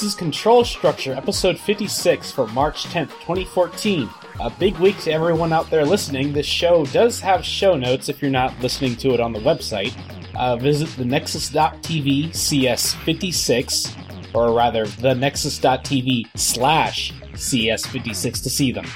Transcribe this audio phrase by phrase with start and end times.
[0.00, 4.08] This is Control Structure, episode 56 for March 10th, 2014.
[4.40, 6.32] A big week to everyone out there listening.
[6.32, 9.94] This show does have show notes if you're not listening to it on the website.
[10.34, 18.86] Uh, visit the Nexus.tv CS56, or rather, the Nexus.tv slash CS56 to see them.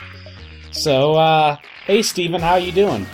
[0.70, 3.06] So, uh, hey Steven, how are you doing?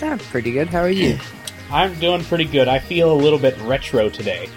[0.00, 0.68] I'm pretty good.
[0.68, 1.18] How are you?
[1.70, 2.66] I'm doing pretty good.
[2.66, 4.48] I feel a little bit retro today.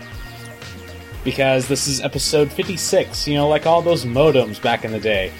[1.23, 5.31] Because this is episode 56, you know, like all those modems back in the day.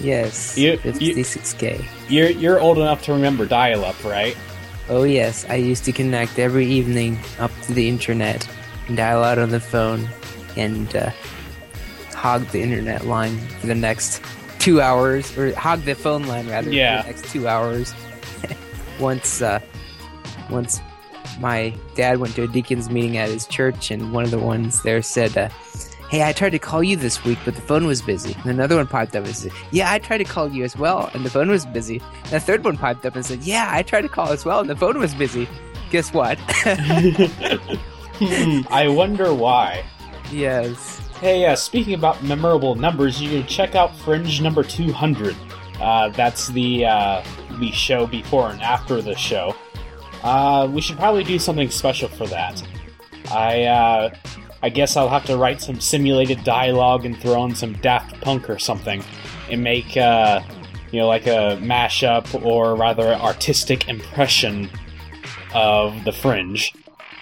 [0.00, 1.84] Yes, You- you- 56k.
[2.08, 4.36] You're you're old enough to remember dial-up, right?
[4.88, 8.48] Oh yes, I used to connect every evening up to the internet,
[8.88, 10.08] and dial out on the phone,
[10.56, 11.10] and uh,
[12.16, 14.22] hog the internet line for the next
[14.58, 17.02] two hours, or hog the phone line rather Yeah.
[17.02, 17.94] for the next two hours.
[18.98, 19.60] once, uh,
[20.50, 20.80] once
[21.40, 24.82] my dad went to a deacon's meeting at his church, and one of the ones
[24.82, 25.36] there said.
[25.36, 25.48] Uh,
[26.10, 28.34] Hey, I tried to call you this week, but the phone was busy.
[28.42, 31.08] And another one piped up and said, Yeah, I tried to call you as well,
[31.14, 32.02] and the phone was busy.
[32.24, 34.58] And a third one piped up and said, Yeah, I tried to call as well,
[34.58, 35.48] and the phone was busy.
[35.92, 36.36] Guess what?
[38.18, 39.84] Hmm, I wonder why.
[40.32, 40.98] yes.
[41.20, 45.36] Hey, uh, speaking about memorable numbers, you can check out Fringe number 200.
[45.80, 47.22] Uh, that's the uh,
[47.60, 49.54] the show before and after the show.
[50.22, 52.62] Uh, we should probably do something special for that.
[53.30, 54.14] I uh,
[54.62, 58.50] I guess I'll have to write some simulated dialogue and throw in some Daft Punk
[58.50, 59.02] or something,
[59.50, 60.42] and make uh,
[60.90, 64.68] you know like a mashup or rather artistic impression
[65.54, 66.74] of the Fringe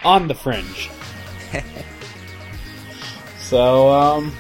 [0.04, 0.90] on the Fringe.
[3.38, 4.32] so um,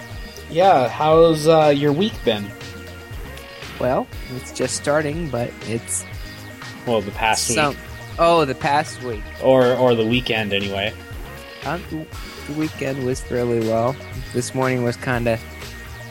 [0.50, 2.46] yeah, how's uh, your week been?
[3.80, 6.04] Well, it's just starting, but it's
[6.86, 7.70] Well, the past some.
[7.70, 7.78] week,
[8.18, 9.22] Oh, the past week.
[9.42, 10.92] or or the weekend anyway.
[11.64, 11.82] Um,
[12.46, 13.94] the weekend was fairly well.
[14.32, 15.40] This morning was kind of,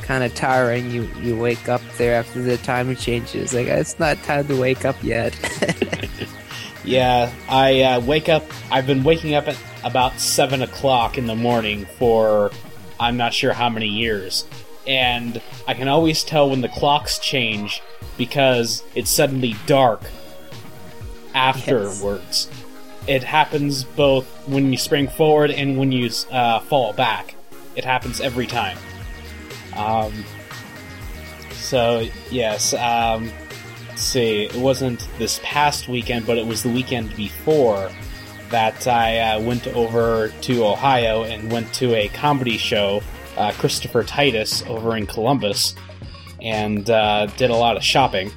[0.03, 0.91] kind of tiring.
[0.91, 3.53] You you wake up there after the time changes.
[3.53, 5.35] Like it's not time to wake up yet.
[6.83, 8.45] Yeah, I uh, wake up.
[8.71, 12.49] I've been waking up at about seven o'clock in the morning for
[12.97, 14.45] I'm not sure how many years,
[14.87, 17.81] and I can always tell when the clocks change
[18.17, 19.99] because it's suddenly dark
[21.37, 22.49] afterwards.
[23.07, 27.35] It happens both when you spring forward and when you uh, fall back.
[27.75, 28.77] It happens every time.
[29.75, 30.25] Um,
[31.53, 33.31] so yes, um,
[33.87, 37.89] let's see, it wasn't this past weekend, but it was the weekend before
[38.49, 43.01] that I uh, went over to Ohio and went to a comedy show,
[43.37, 45.75] uh, Christopher Titus, over in Columbus,
[46.41, 48.31] and uh, did a lot of shopping.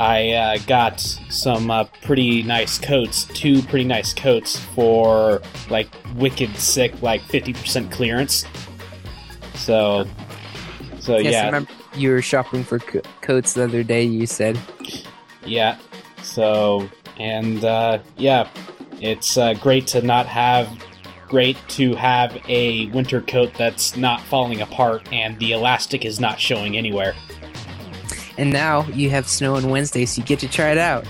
[0.00, 6.56] I uh, got some uh, pretty nice coats, two pretty nice coats for like wicked
[6.56, 8.46] sick, like 50% clearance.
[9.56, 10.06] So,
[11.00, 11.44] so yes, I yeah.
[11.44, 14.02] remember you were shopping for co- coats the other day.
[14.02, 14.58] You said.
[15.44, 15.76] Yeah.
[16.22, 16.88] So,
[17.18, 18.48] and uh, yeah,
[19.02, 20.66] it's uh, great to not have.
[21.28, 26.40] Great to have a winter coat that's not falling apart and the elastic is not
[26.40, 27.14] showing anywhere.
[28.40, 31.06] And now you have snow on Wednesday, so you get to try it out.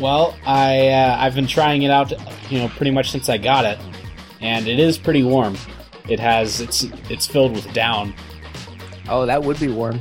[0.00, 2.12] Well, I uh, I've been trying it out,
[2.50, 3.78] you know, pretty much since I got it,
[4.40, 5.58] and it is pretty warm.
[6.08, 8.14] It has it's it's filled with down.
[9.06, 10.00] Oh, that would be warm.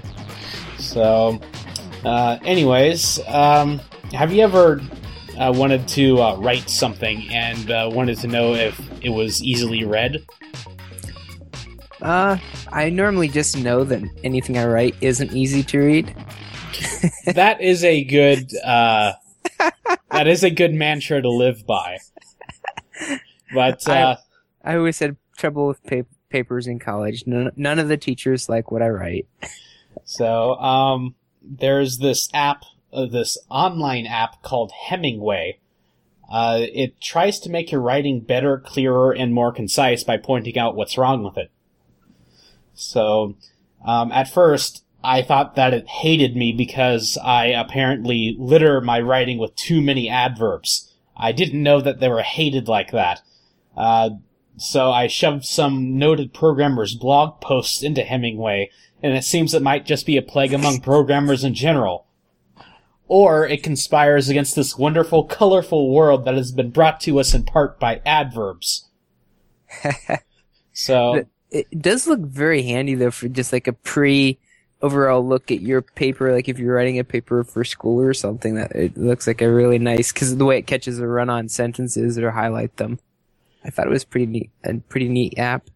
[0.77, 1.41] So,
[2.05, 3.81] uh, anyways, um,
[4.13, 4.79] have you ever
[5.37, 9.83] uh, wanted to uh, write something and uh, wanted to know if it was easily
[9.83, 10.25] read?
[12.01, 12.37] Uh,
[12.71, 16.15] I normally just know that anything I write isn't easy to read.
[17.25, 19.13] That is a good uh,
[20.11, 21.99] that is a good mantra to live by.
[23.53, 24.17] But uh,
[24.63, 27.25] I always had trouble with pa- papers in college.
[27.25, 29.27] None, none of the teachers like what I write.
[30.05, 32.63] so um, there's this app,
[32.93, 35.59] uh, this online app called Hemingway.
[36.31, 40.75] Uh, it tries to make your writing better, clearer, and more concise by pointing out
[40.75, 41.49] what's wrong with it.
[42.75, 43.35] So,
[43.83, 49.37] um, at first, I thought that it hated me because I apparently litter my writing
[49.37, 50.93] with too many adverbs.
[51.15, 53.21] I didn't know that they were hated like that.
[53.75, 54.11] Uh,
[54.57, 59.85] so I shoved some noted programmers' blog posts into Hemingway, and it seems it might
[59.85, 62.05] just be a plague among programmers in general.
[63.07, 67.43] Or it conspires against this wonderful, colorful world that has been brought to us in
[67.43, 68.89] part by adverbs.
[70.79, 74.39] So, It does look very handy though for just like a pre
[74.81, 76.31] overall look at your paper.
[76.31, 79.51] Like if you're writing a paper for school or something, that it looks like a
[79.51, 82.99] really nice because the way it catches the run on sentences or highlight them.
[83.63, 85.69] I thought it was pretty neat, a pretty neat app.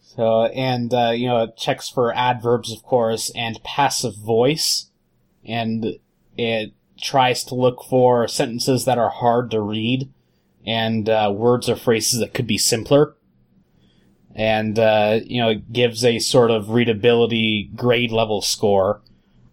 [0.00, 4.90] So, and, uh, you know, it checks for adverbs, of course, and passive voice.
[5.44, 5.98] And
[6.36, 10.10] it tries to look for sentences that are hard to read
[10.66, 13.14] and, uh, words or phrases that could be simpler.
[14.38, 19.02] And, uh, you know, it gives a sort of readability grade level score,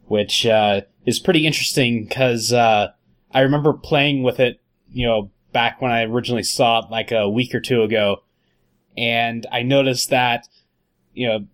[0.06, 2.92] which, uh, is pretty interesting because, uh,
[3.32, 4.62] I remember playing with it,
[4.94, 8.22] you know, back when I originally saw it like a week or two ago.
[8.96, 10.48] And I noticed that,
[11.16, 11.48] you know,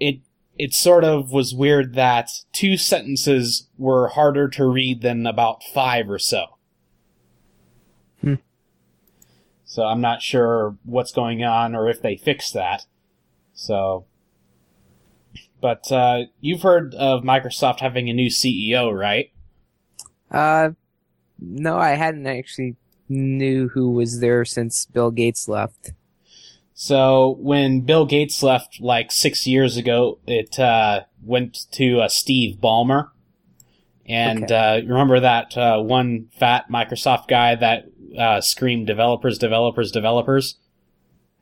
[0.00, 0.18] it,
[0.58, 6.10] it sort of was weird that two sentences were harder to read than about five
[6.10, 6.58] or so.
[8.20, 8.34] Hmm.
[9.72, 12.84] So I'm not sure what's going on or if they fixed that.
[13.54, 14.04] So,
[15.62, 19.32] but, uh, you've heard of Microsoft having a new CEO, right?
[20.30, 20.72] Uh,
[21.38, 22.76] no, I hadn't actually
[23.08, 25.92] knew who was there since Bill Gates left.
[26.74, 32.58] So when Bill Gates left like six years ago, it uh, went to uh, Steve
[32.58, 33.08] Ballmer.
[34.04, 34.54] And Okay.
[34.54, 37.86] uh, remember that uh, one fat Microsoft guy that
[38.18, 40.56] uh, screamed developers, developers, developers?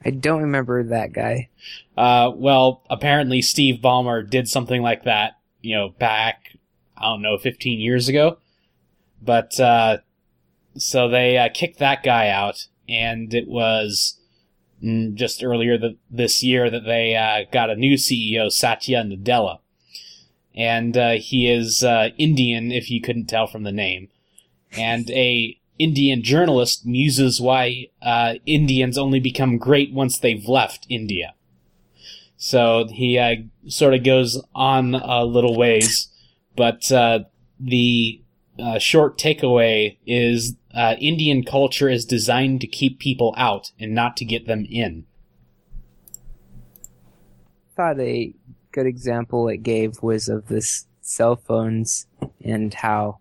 [0.04, 1.50] I don't remember that guy.
[1.96, 6.56] Uh, well, apparently Steve Ballmer did something like that, you know, back,
[6.96, 8.38] I don't know, 15 years ago.
[9.22, 9.98] But, uh,
[10.76, 14.18] so they uh, kicked that guy out, and it was
[14.82, 19.58] mm, just earlier th- this year that they uh, got a new CEO, Satya Nadella.
[20.54, 24.08] And uh, he is uh, Indian, if you couldn't tell from the name.
[24.72, 31.32] And a Indian journalist muses why uh, Indians only become great once they've left India.
[32.36, 33.36] So he uh,
[33.66, 36.08] sort of goes on a little ways,
[36.54, 37.20] but uh,
[37.58, 38.22] the
[38.58, 44.18] uh, short takeaway is uh, Indian culture is designed to keep people out and not
[44.18, 45.06] to get them in.
[47.72, 48.34] I thought a
[48.72, 52.06] good example it gave was of this cell phones
[52.44, 53.20] and how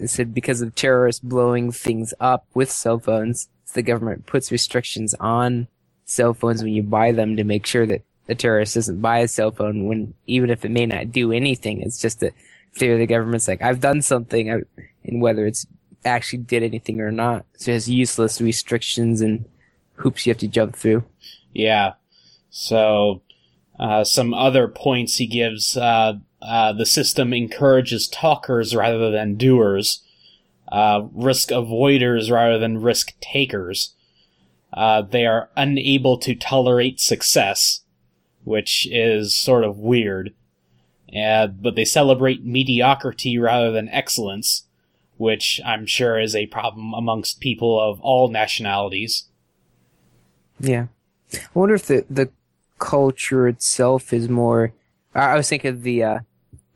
[0.00, 5.14] it said because of terrorists blowing things up with cell phones, the government puts restrictions
[5.20, 5.68] on
[6.04, 9.28] cell phones when you buy them to make sure that the terrorist doesn't buy a
[9.28, 12.32] cell phone when even if it may not do anything, it's just a
[12.74, 14.48] theory the government's like, I've done something,
[15.04, 15.66] and whether it's
[16.04, 17.44] actually did anything or not.
[17.56, 19.44] So it has useless restrictions and
[19.94, 21.04] hoops you have to jump through.
[21.52, 21.94] Yeah.
[22.50, 23.22] So,
[23.78, 30.02] uh, some other points he gives, uh, uh, the system encourages talkers rather than doers,
[30.72, 33.94] uh, risk avoiders rather than risk takers.
[34.72, 37.80] Uh, they are unable to tolerate success,
[38.44, 40.32] which is sort of weird.
[41.14, 44.66] Uh, but they celebrate mediocrity rather than excellence,
[45.16, 49.24] which I'm sure is a problem amongst people of all nationalities.
[50.60, 50.86] Yeah.
[51.34, 52.30] I wonder if the the
[52.78, 54.72] culture itself is more.
[55.14, 56.18] I I was thinking of the uh,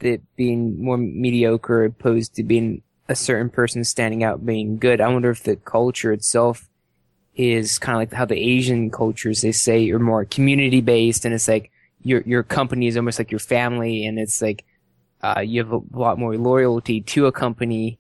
[0.01, 5.01] the being more mediocre opposed to being a certain person standing out being good.
[5.01, 6.69] I wonder if the culture itself
[7.37, 11.35] is kind of like how the Asian cultures they say are more community based, and
[11.35, 11.71] it's like
[12.03, 14.65] your your company is almost like your family, and it's like
[15.23, 17.99] uh, you have a lot more loyalty to a company.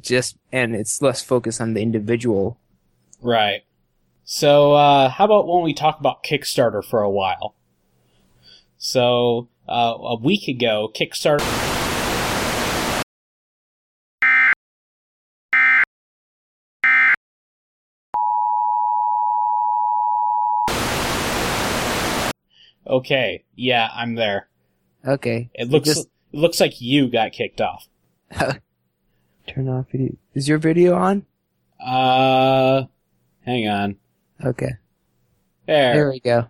[0.00, 2.58] Just and it's less focused on the individual.
[3.20, 3.62] Right.
[4.24, 7.54] So, uh, how about when we talk about Kickstarter for a while?
[8.78, 11.40] So, uh, a week ago, Kickstarter.
[22.86, 24.48] Okay, yeah, I'm there.
[25.06, 25.50] Okay.
[25.54, 27.88] It looks Just- it looks like you got kicked off.
[29.46, 30.16] Turn off video.
[30.34, 31.24] Is your video on?
[31.80, 32.84] Uh,
[33.44, 33.96] hang on.
[34.44, 34.72] Okay.
[35.66, 35.94] There.
[35.94, 36.48] There we go.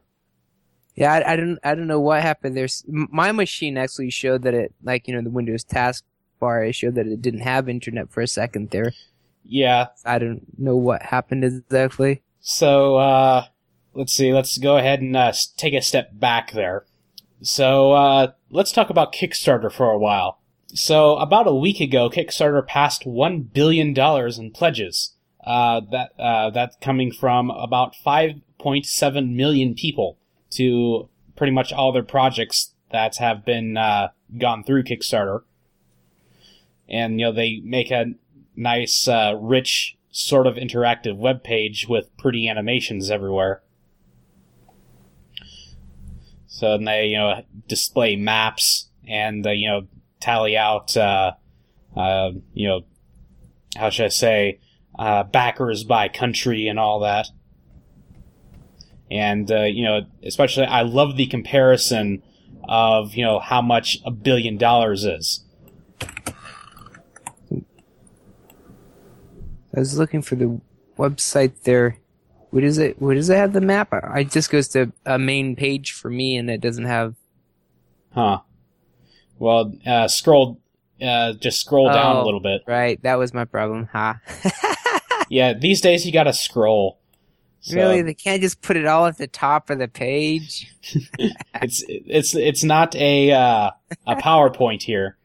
[0.94, 2.56] Yeah, I, I don't, I don't know what happened.
[2.56, 6.94] There's my machine actually showed that it, like you know, the Windows taskbar, it showed
[6.94, 8.92] that it didn't have internet for a second there.
[9.44, 9.88] Yeah.
[10.04, 12.22] I don't know what happened exactly.
[12.40, 13.46] So, uh,
[13.92, 14.32] let's see.
[14.32, 16.84] Let's go ahead and uh, take a step back there.
[17.42, 20.38] So, uh, let's talk about Kickstarter for a while.
[20.68, 25.10] So, about a week ago, Kickstarter passed one billion dollars in pledges.
[25.44, 30.16] Uh, that uh, that coming from about 5.7 million people
[30.54, 34.08] to pretty much all their projects that have been uh,
[34.38, 35.42] gone through Kickstarter.
[36.88, 38.14] And you know they make a
[38.56, 43.62] nice, uh, rich, sort of interactive web page with pretty animations everywhere.
[46.46, 49.88] So then they, you know, display maps and, uh, you know,
[50.20, 51.32] tally out, uh,
[51.96, 52.82] uh, you know,
[53.76, 54.60] how should I say,
[54.96, 57.26] uh, backers by country and all that.
[59.10, 62.22] And, uh, you know, especially I love the comparison
[62.68, 65.44] of, you know, how much a billion dollars is.
[69.76, 70.60] I was looking for the
[70.98, 71.98] website there.
[72.50, 73.00] What is it?
[73.02, 73.92] What does it have the map?
[73.92, 77.16] I it just goes to a main page for me, and it doesn't have.
[78.12, 78.40] Huh.
[79.40, 80.60] Well, uh, scroll,
[81.02, 82.24] uh, just scroll down a Oh.
[82.24, 82.62] little bit.
[82.68, 83.88] Right, that was my problem.
[83.92, 84.20] Ha.
[85.30, 87.00] Yeah, these days you gotta scroll.
[87.64, 90.70] So Really, they can't just put it all at the top of the page.
[91.62, 93.70] it's it's it's not a uh,
[94.06, 95.16] a PowerPoint here,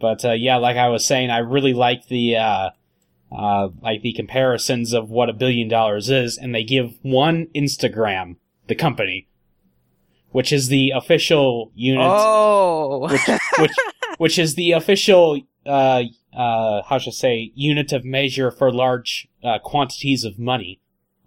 [0.00, 2.70] but uh, yeah, like I was saying, I really like the uh,
[3.32, 8.36] uh, like the comparisons of what a billion dollars is, and they give one Instagram,
[8.68, 9.26] the company,
[10.30, 13.28] which is the official unit, Oh, which
[13.58, 13.72] which
[14.18, 19.26] which is the official uh, uh, how should I say unit of measure for large
[19.42, 20.78] uh, quantities of money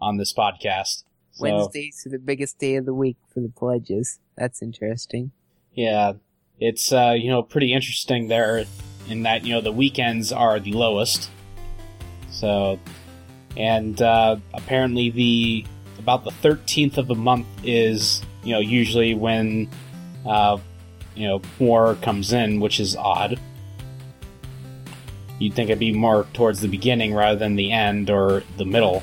[0.02, 1.04] on this podcast.
[1.32, 4.20] So, Wednesdays are the biggest day of the week for the pledges.
[4.36, 5.32] That's interesting.
[5.74, 6.14] Yeah,
[6.60, 8.66] it's uh, you know pretty interesting there
[9.08, 11.30] in that you know the weekends are the lowest.
[12.32, 12.80] So,
[13.58, 15.66] and uh, apparently the
[15.98, 19.70] about the thirteenth of the month is you know usually when
[20.26, 20.58] uh,
[21.16, 23.40] you know more comes in, which is odd.
[25.40, 29.02] You'd think it'd be more towards the beginning rather than the end or the middle.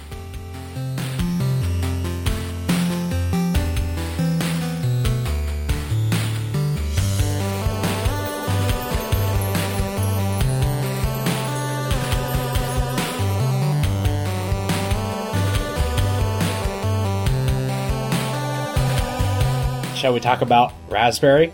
[20.06, 21.52] Shall we talk about raspberry?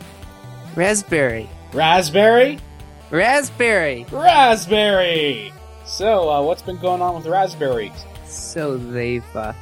[0.76, 2.59] Raspberry, Raspberry?
[3.11, 4.04] raspberry.
[4.12, 5.54] Raspberry!
[5.87, 8.04] So, uh, what's been going on with raspberries?
[8.26, 9.54] So they've uh,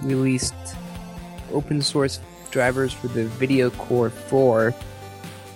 [0.00, 0.54] released
[1.52, 2.20] open source
[2.50, 4.74] drivers for the Video Core 4,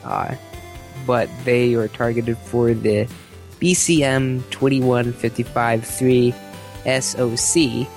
[0.04, 0.34] uh,
[1.06, 3.08] but they are targeted for the
[3.58, 6.34] BCM 21553
[7.00, 7.88] SoC,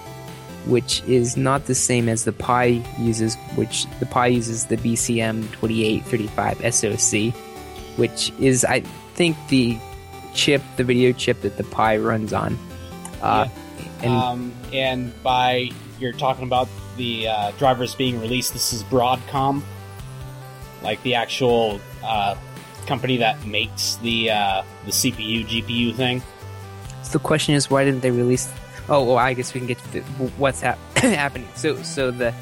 [0.66, 5.52] which is not the same as the Pi uses, which the Pi uses the BCM
[5.54, 7.34] 2835 SoC,
[7.98, 8.82] which is, I
[9.16, 9.78] think, the
[10.34, 12.58] chip, the video chip that the Pi runs on.
[13.22, 13.48] Uh,
[14.02, 19.62] and um, and by you're talking about the uh, drivers being released, this is Broadcom,
[20.82, 22.36] like the actual uh,
[22.86, 26.22] company that makes the uh, the CPU GPU thing.
[27.04, 28.50] So the question is, why didn't they release?
[28.90, 30.02] Oh, well, I guess we can get to the,
[30.38, 31.48] what's hap- happening.
[31.56, 32.34] So, so the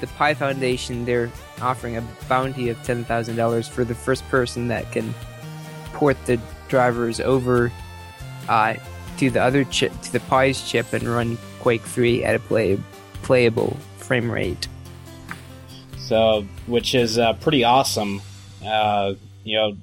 [0.00, 1.30] the Pi Foundation they're
[1.60, 5.12] offering a bounty of ten thousand dollars for the first person that can
[5.92, 7.70] port the drivers over
[8.48, 8.74] uh,
[9.18, 12.78] to the other chip, to the Pi's chip, and run Quake Three at a play
[13.22, 14.68] playable frame rate.
[15.98, 18.22] So, which is uh, pretty awesome.
[18.64, 19.76] Uh, you know,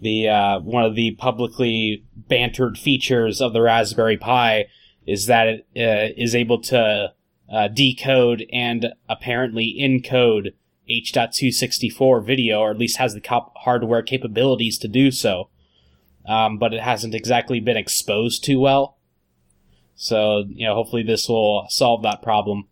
[0.00, 4.66] the uh, one of the publicly bantered features of the Raspberry Pi
[5.08, 7.12] is that it uh, is able to
[7.52, 10.52] uh, decode and apparently encode
[10.88, 15.50] H.264 video, or at least has the cop- hardware capabilities to do so.
[16.26, 18.98] Um, but it hasn't exactly been exposed too well.
[19.94, 22.68] So, you know, hopefully this will solve that problem.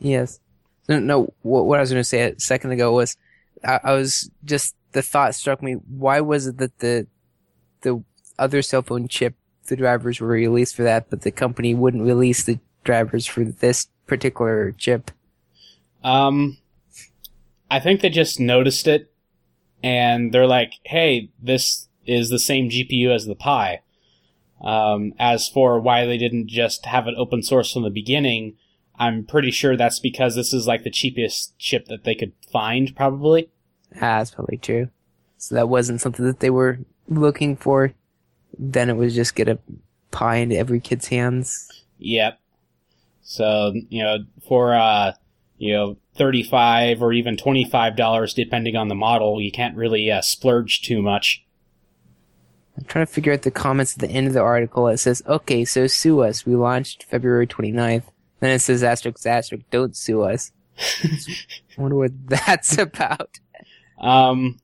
[0.00, 0.40] Yes.
[0.88, 1.32] No, no.
[1.42, 3.16] What, what I was going to say a second ago was,
[3.64, 5.74] I, I was just the thought struck me.
[5.74, 7.06] Why was it that the
[7.82, 8.02] the
[8.38, 9.36] other cell phone chip,
[9.68, 13.88] the drivers were released for that, but the company wouldn't release the drivers for this
[14.06, 15.10] particular chip?
[16.02, 16.58] Um,
[17.70, 19.12] I think they just noticed it,
[19.82, 23.80] and they're like, "Hey, this is the same GPU as the Pi."
[24.60, 28.56] Um, as for why they didn't just have it open source from the beginning,
[28.98, 32.94] I'm pretty sure that's because this is like the cheapest chip that they could find,
[32.96, 33.50] probably.
[33.96, 34.88] Ah, that's probably true.
[35.36, 37.92] So that wasn't something that they were looking for.
[38.56, 39.58] Then it was just get a
[40.10, 41.68] Pi into every kid's hands.
[41.98, 42.40] Yep.
[43.22, 45.12] So you know, for uh,
[45.58, 50.22] you know, thirty-five or even twenty-five dollars, depending on the model, you can't really uh,
[50.22, 51.44] splurge too much.
[52.78, 54.86] I'm trying to figure out the comments at the end of the article.
[54.86, 56.46] It says, okay, so sue us.
[56.46, 58.04] We launched February 29th.
[58.38, 60.52] Then it says, asterisk, asterisk, don't sue us.
[61.02, 61.10] I
[61.76, 63.40] wonder what that's about.
[64.00, 64.58] Um,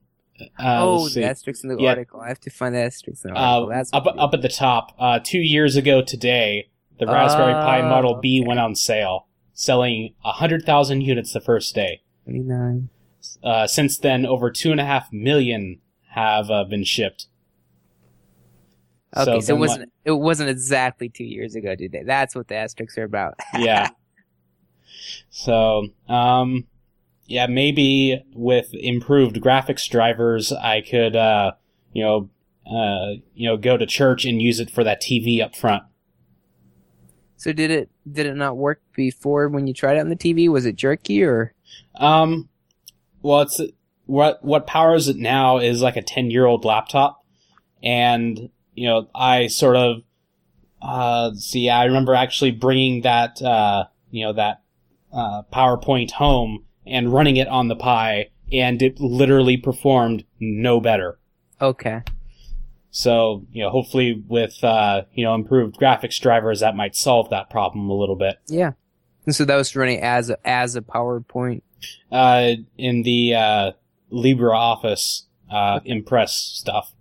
[0.59, 1.91] uh, oh, the asterisk in the Yeah.
[1.91, 2.21] article.
[2.21, 3.73] I have to find the asterisk in the article.
[3.93, 4.95] Uh, up up at the top.
[4.99, 8.47] Uh, two years ago today, the Raspberry Pi Oh, Model B okay.
[8.49, 12.03] went on sale, selling hundred thousand units the first day.
[12.27, 12.33] is.
[12.33, 12.89] 29.
[13.43, 17.27] Uh, since then, over two and a half million have uh, been shipped.
[19.17, 22.03] Okay, so, it wasn't it wasn't exactly two years ago today.
[22.05, 23.35] That's what the asterisks are about.
[23.59, 23.91] yeah.
[25.29, 26.67] So, um,
[27.27, 31.53] yeah, maybe with improved graphics drivers, I could, uh,
[31.93, 32.31] you know,
[32.67, 35.85] uh, you know, go to church and use it for that TV up front.
[37.37, 40.49] So did it did it not work before when you tried it on the TV?
[40.49, 41.53] Was it jerky or?
[41.97, 42.49] Um,
[43.23, 43.61] well, it's
[44.07, 47.23] what what powers it now is like a ten year old laptop,
[47.83, 50.03] and you know, I sort of
[50.81, 51.69] uh, see.
[51.69, 54.63] I remember actually bringing that uh, you know that
[55.13, 61.19] uh, PowerPoint home and running it on the Pi, and it literally performed no better.
[61.61, 62.03] Okay.
[62.91, 67.51] So, you know, hopefully with, uh, you know, improved graphics drivers, that might solve that
[67.51, 68.37] problem a little bit.
[68.47, 68.73] Yeah.
[69.27, 71.63] And so that was running as a, as a PowerPoint.
[72.13, 73.73] Uh, in the, uh,
[74.13, 76.95] LibreOffice, uh, Impress stuff.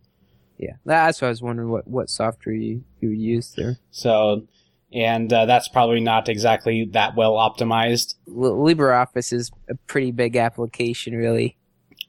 [0.57, 0.73] Yeah.
[0.85, 3.77] That's why I was wondering what, what software you, you use there.
[3.91, 4.47] So,
[4.93, 8.15] and, uh, that's probably not exactly that well optimized.
[8.27, 11.57] L- LibreOffice is a pretty big application, really.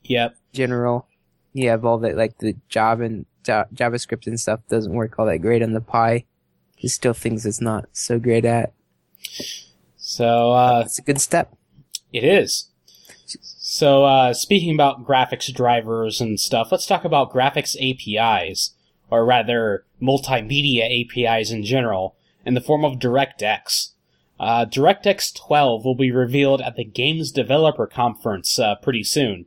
[0.05, 0.37] Yep.
[0.53, 1.09] General.
[1.53, 5.39] You have all that, like the Java and JavaScript and stuff doesn't work all that
[5.39, 6.25] great on the Pi.
[6.81, 8.73] There's still things it's not so great at.
[9.97, 11.57] So, uh, it's a good step.
[12.13, 12.71] It is.
[13.27, 18.75] So, uh, speaking about graphics drivers and stuff, let's talk about graphics APIs,
[19.11, 23.91] or rather, multimedia APIs in general, in the form of DirectX.
[24.39, 29.47] Uh, DirectX 12 will be revealed at the Games Developer Conference uh, pretty soon.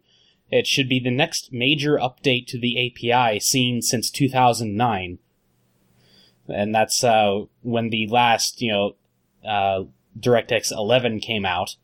[0.50, 5.20] It should be the next major update to the API seen since 2009.
[6.48, 8.96] And that's uh, when the last, you know,
[9.48, 9.84] uh,
[10.18, 11.76] DirectX 11 came out.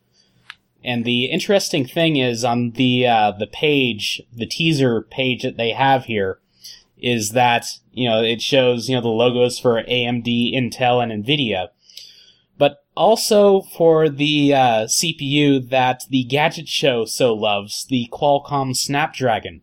[0.84, 5.72] And the interesting thing is on the uh, the page, the teaser page that they
[5.72, 6.40] have here,
[6.98, 11.70] is that you know it shows you know the logos for AMD, Intel, and Nvidia,
[12.58, 19.62] but also for the uh, CPU that the Gadget Show so loves, the Qualcomm Snapdragon.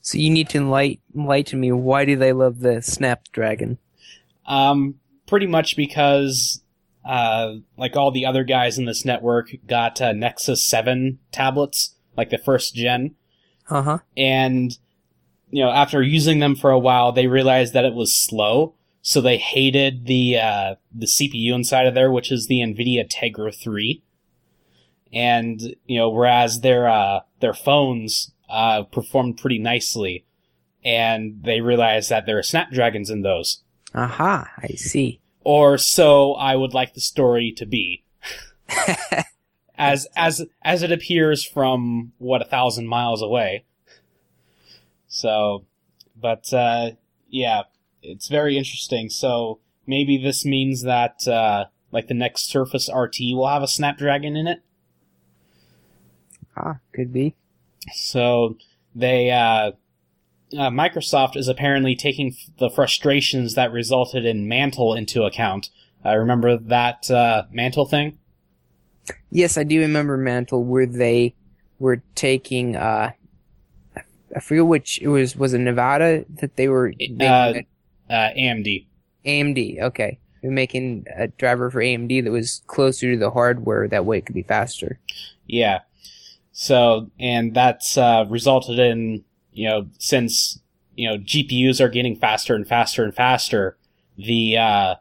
[0.00, 1.72] So you need to enlighten, enlighten me.
[1.72, 3.78] Why do they love the Snapdragon?
[4.46, 6.62] Um, pretty much because,
[7.04, 12.30] uh, like all the other guys in this network got uh, Nexus 7 tablets, like
[12.30, 13.16] the first gen.
[13.68, 13.98] Uh huh.
[14.16, 14.78] And,
[15.50, 18.74] you know, after using them for a while, they realized that it was slow.
[19.02, 23.54] So they hated the, uh, the CPU inside of there, which is the NVIDIA Tegra
[23.54, 24.02] 3.
[25.12, 30.24] And, you know, whereas their, uh, their phones, uh, performed pretty nicely.
[30.84, 33.62] And they realized that there are Snapdragons in those.
[33.94, 35.20] Aha, I see.
[35.40, 38.04] Or so I would like the story to be.
[39.78, 43.64] as, as, as it appears from, what, a thousand miles away.
[45.08, 45.64] So,
[46.14, 46.92] but, uh,
[47.28, 47.62] yeah,
[48.02, 49.10] it's very interesting.
[49.10, 54.36] So maybe this means that, uh, like the next Surface RT will have a Snapdragon
[54.36, 54.62] in it.
[56.56, 57.34] Ah, could be.
[57.92, 58.56] So
[58.94, 59.72] they, uh,
[60.52, 65.70] uh, Microsoft is apparently taking f- the frustrations that resulted in Mantle into account.
[66.04, 68.18] I uh, remember that uh, Mantle thing.
[69.30, 71.34] Yes, I do remember Mantle, where they
[71.78, 72.76] were taking.
[74.36, 75.34] I forget which it was.
[75.34, 77.54] Was it Nvidia that they were making Uh,
[78.10, 78.86] uh, AMD.
[79.24, 79.80] AMD?
[79.80, 83.88] Okay, they were making a driver for AMD that was closer to the hardware.
[83.88, 85.00] That way, it could be faster.
[85.46, 85.80] Yeah.
[86.52, 90.58] So, and that's uh, resulted in, you know, since,
[90.94, 93.76] you know, GPUs are getting faster and faster and faster,
[94.16, 94.94] the, uh,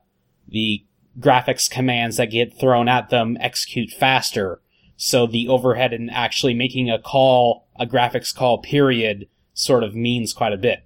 [0.50, 0.84] the
[1.18, 4.60] graphics commands that get thrown at them execute faster.
[4.98, 10.34] So the overhead in actually making a call, a graphics call period, sort of means
[10.34, 10.84] quite a bit.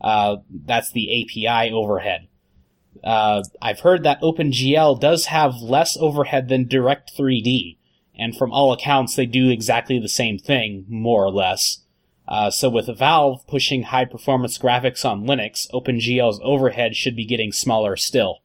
[0.00, 2.28] Uh, that's the API overhead.
[3.02, 7.76] Uh, I've heard that OpenGL does have less overhead than Direct3D,
[8.16, 11.80] and from all accounts, they do exactly the same thing, more or less.
[12.26, 17.52] Uh, so with Valve pushing high performance graphics on Linux, OpenGL's overhead should be getting
[17.52, 18.40] smaller still.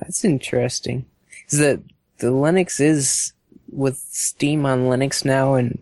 [0.00, 1.06] That's interesting.
[1.48, 1.82] Is that
[2.20, 3.32] the Linux is
[3.70, 5.78] with Steam on Linux now, and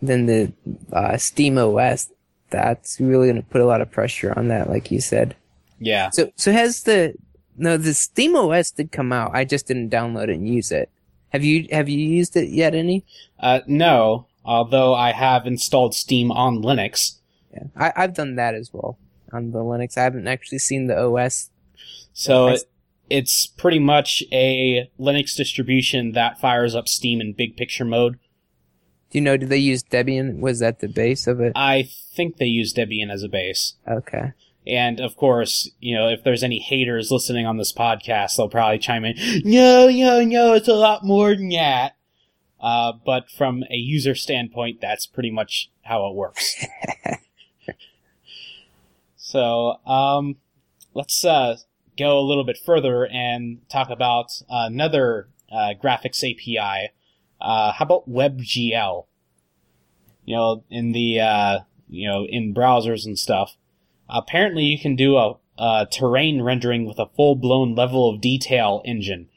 [0.00, 0.52] then the
[0.92, 2.08] uh, Steam OS.
[2.50, 5.34] That's really going to put a lot of pressure on that, like you said.
[5.78, 6.10] Yeah.
[6.10, 7.14] So, so has the
[7.56, 9.30] no the Steam OS did come out.
[9.34, 10.90] I just didn't download it and use it.
[11.30, 12.74] Have you have you used it yet?
[12.74, 13.04] Any?
[13.38, 17.18] Uh, no, although I have installed Steam on Linux.
[17.52, 18.98] Yeah, I, I've done that as well
[19.32, 19.96] on the Linux.
[19.96, 21.50] I haven't actually seen the OS.
[22.12, 22.64] So it,
[23.12, 28.18] it's pretty much a Linux distribution that fires up Steam in big picture mode.
[29.10, 29.36] Do you know?
[29.36, 30.40] Did they use Debian?
[30.40, 31.52] Was that the base of it?
[31.54, 33.74] I think they use Debian as a base.
[33.86, 34.32] Okay.
[34.66, 38.78] And of course, you know, if there's any haters listening on this podcast, they'll probably
[38.78, 41.96] chime in, no, no, no, it's a lot more than that.
[42.60, 46.64] Uh, but from a user standpoint, that's pretty much how it works.
[49.16, 50.36] so, um,
[50.94, 51.56] let's, uh,
[51.98, 56.90] go a little bit further and talk about another, uh, graphics API.
[57.40, 59.06] Uh, how about WebGL?
[60.24, 63.56] You know, in the, uh, you know, in browsers and stuff.
[64.08, 69.28] Apparently you can do a, a terrain rendering with a full-blown level of detail engine.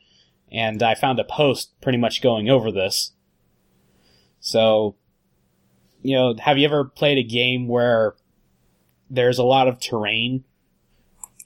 [0.51, 3.11] And I found a post pretty much going over this.
[4.39, 4.95] So,
[6.01, 8.15] you know, have you ever played a game where
[9.09, 10.43] there's a lot of terrain?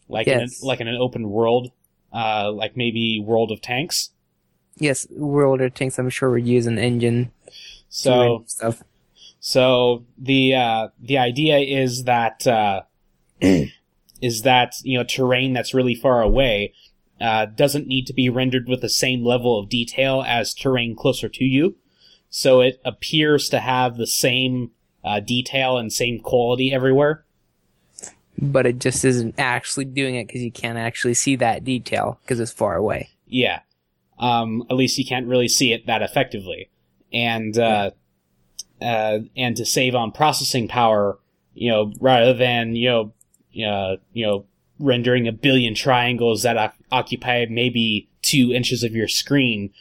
[0.10, 0.62] Like Yes.
[0.62, 1.72] in, like in an open world?
[2.12, 4.10] Uh, like maybe World of Tanks?
[4.78, 6.00] Yes, World of Tanks.
[6.00, 7.32] I'm sure we're using engine.
[7.90, 8.84] So, stuff.
[9.40, 12.82] So the uh, the idea is that uh,
[14.22, 16.74] is that you know terrain that's really far away
[17.22, 21.30] uh, doesn't need to be rendered with the same level of detail as terrain closer
[21.30, 21.76] to you.
[22.30, 24.72] So it appears to have the same
[25.04, 27.26] uh, detail and same quality everywhere.
[28.42, 32.40] But it just isn't actually doing it because you can't actually see that detail because
[32.40, 33.10] it's far away.
[33.28, 33.62] Yeah.
[34.18, 36.70] Um, at least you can't really see it that effectively.
[37.12, 37.92] And, uh,
[38.82, 41.18] uh, and to save on processing power,
[41.54, 43.14] you know, rather than, you know,
[43.68, 44.46] uh, you know,
[44.80, 49.72] rendering a billion triangles that o- occupy maybe two inches of your screen,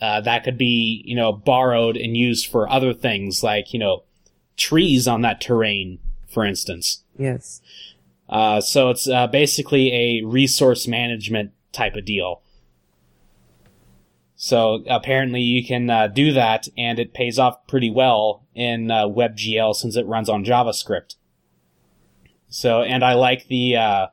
[0.00, 4.02] uh, that could be, you know, borrowed and used for other things like, you know,
[4.56, 7.02] trees on that terrain, for instance.
[7.16, 7.62] Yes.
[8.34, 12.42] Uh, so it's uh, basically a resource management type of deal.
[14.34, 19.04] So apparently you can uh, do that, and it pays off pretty well in uh,
[19.06, 21.14] WebGL since it runs on JavaScript.
[22.48, 24.06] So, and I like the uh,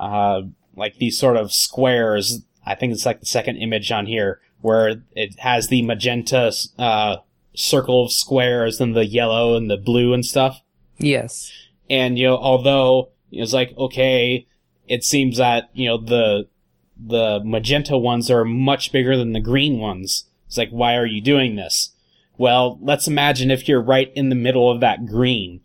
[0.00, 0.42] uh,
[0.74, 2.42] like these sort of squares.
[2.66, 7.18] I think it's like the second image on here, where it has the magenta uh,
[7.54, 10.60] circle of squares, and the yellow and the blue and stuff.
[10.98, 11.52] Yes.
[11.88, 13.10] And you know, although
[13.42, 14.46] it's like okay,
[14.88, 16.48] it seems that you know the
[16.96, 20.26] the magenta ones are much bigger than the green ones.
[20.46, 21.90] It's like, why are you doing this?
[22.36, 25.60] Well, let's imagine if you're right in the middle of that green,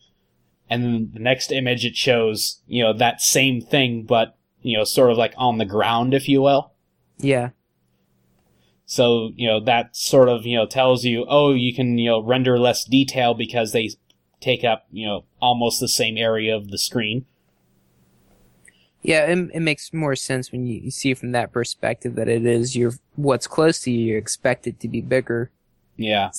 [0.69, 4.84] and then the next image it shows you know that same thing, but you know,
[4.84, 6.73] sort of like on the ground, if you will.
[7.17, 7.49] Yeah.
[8.86, 12.23] So, you know, that sort of, you know, tells you, oh, you can, you know,
[12.23, 13.91] render less detail because they
[14.41, 17.25] take up, you know, almost the same area of the screen.
[19.01, 22.45] Yeah, it, it makes more sense when you, you see from that perspective that it
[22.45, 24.13] is your what's close to you.
[24.13, 25.51] You expect it to be bigger.
[25.95, 26.31] Yeah.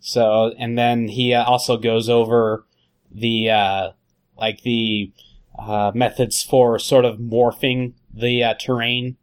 [0.00, 2.64] So, and then he uh, also goes over
[3.10, 3.90] the, uh,
[4.36, 5.12] like the,
[5.58, 9.16] uh, methods for sort of morphing the uh, terrain.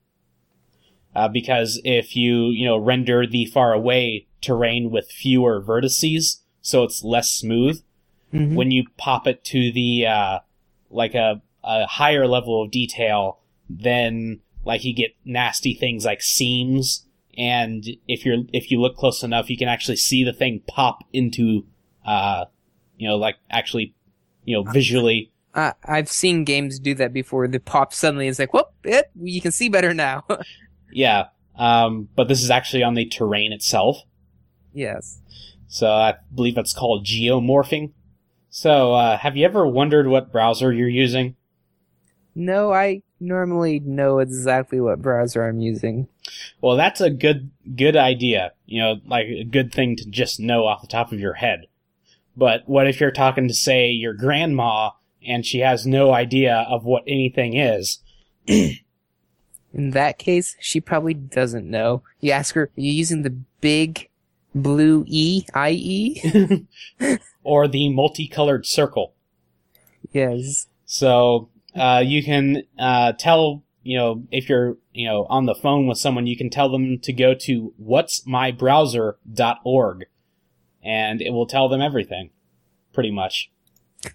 [1.15, 6.83] Uh, because if you, you know, render the far away terrain with fewer vertices, so
[6.83, 7.81] it's less smooth,
[8.33, 8.53] Mhm.
[8.55, 10.39] when you pop it to the uh,
[10.89, 17.05] like a, a higher level of detail, than like you get nasty things like seams,
[17.37, 21.03] and if you're if you look close enough, you can actually see the thing pop
[21.11, 21.65] into,
[22.05, 22.45] uh,
[22.97, 23.93] you know, like actually,
[24.43, 25.31] you know, visually.
[25.53, 27.47] I, I've seen games do that before.
[27.47, 28.27] They pop suddenly.
[28.27, 28.67] It's like, whoop!
[28.83, 30.23] It you can see better now.
[30.91, 31.25] Yeah.
[31.57, 33.97] Um, but this is actually on the terrain itself.
[34.73, 35.19] yes.
[35.67, 37.91] So I believe that's called geomorphing.
[38.49, 41.35] So, uh, have you ever wondered what browser you're using?
[42.35, 46.09] No, I normally know exactly what browser I'm using.
[46.61, 48.51] Well, that's a good good idea.
[48.65, 51.67] You know, like a good thing to just know off the top of your head.
[52.35, 54.91] But what if you're talking to say your grandma
[55.25, 57.99] and she has no idea of what anything is?
[58.47, 62.03] In that case, she probably doesn't know.
[62.19, 64.09] You ask her, are you using the big
[64.53, 66.65] blue E, I-E?
[67.43, 69.13] or the multicolored circle.
[70.11, 70.67] yes.
[70.85, 75.87] So uh, you can uh, tell, you know, if you're, you know, on the phone
[75.87, 80.05] with someone, you can tell them to go to what'smybrowser.org,
[80.83, 82.29] and it will tell them everything,
[82.93, 83.51] pretty much.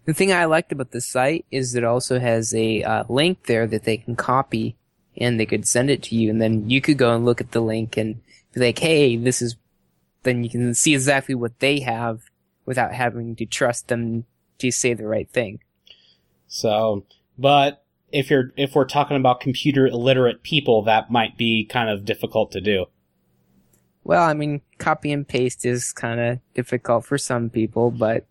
[0.05, 3.67] The thing I liked about the site is it also has a uh, link there
[3.67, 4.77] that they can copy
[5.17, 7.51] and they could send it to you and then you could go and look at
[7.51, 8.21] the link and
[8.53, 9.57] be like, hey, this is,
[10.23, 12.23] then you can see exactly what they have
[12.65, 14.25] without having to trust them
[14.59, 15.61] to say the right thing.
[16.47, 17.05] So,
[17.41, 22.05] but if you're if we're talking about computer illiterate people, that might be kind of
[22.05, 22.87] difficult to do.
[24.05, 28.27] Well, I mean, copy and paste is kind of difficult for some people, but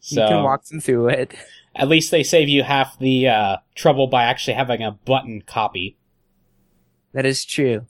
[0.00, 1.34] So you can walk them through it.
[1.76, 5.96] at least they save you half the uh, trouble by actually having a button copy.
[7.12, 7.86] That is true.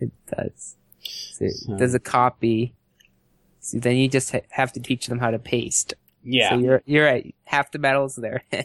[0.00, 0.76] It does.
[1.02, 2.74] So it So- does a copy.
[3.60, 5.94] So then you just ha- have to teach them how to paste.
[6.30, 6.50] Yeah.
[6.50, 7.34] So you're you're right.
[7.44, 8.42] Half the battle's there.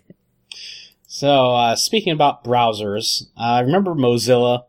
[1.06, 4.64] So, uh, speaking about browsers, uh, remember Mozilla?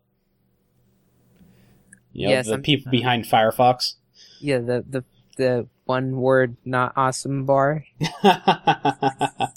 [2.12, 3.94] You know, Yes, the I'm- people behind Firefox.
[4.40, 5.04] yeah, the the
[5.38, 7.86] the one word not awesome bar.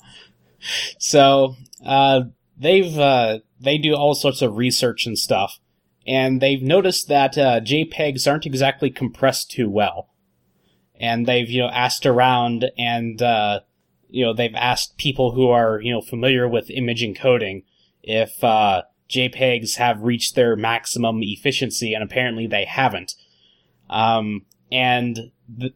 [0.98, 2.22] so, uh,
[2.58, 5.60] they've, uh, they do all sorts of research and stuff,
[6.06, 10.10] and they've noticed that, uh, JPEGs aren't exactly compressed too well.
[11.00, 13.62] And they've, you know, asked around and, uh,
[14.10, 17.64] you know, they've asked people who are, you know, familiar with image encoding
[18.02, 23.16] if, uh, JPEGs have reached their maximum efficiency, and apparently they haven't.
[23.90, 25.32] Um, and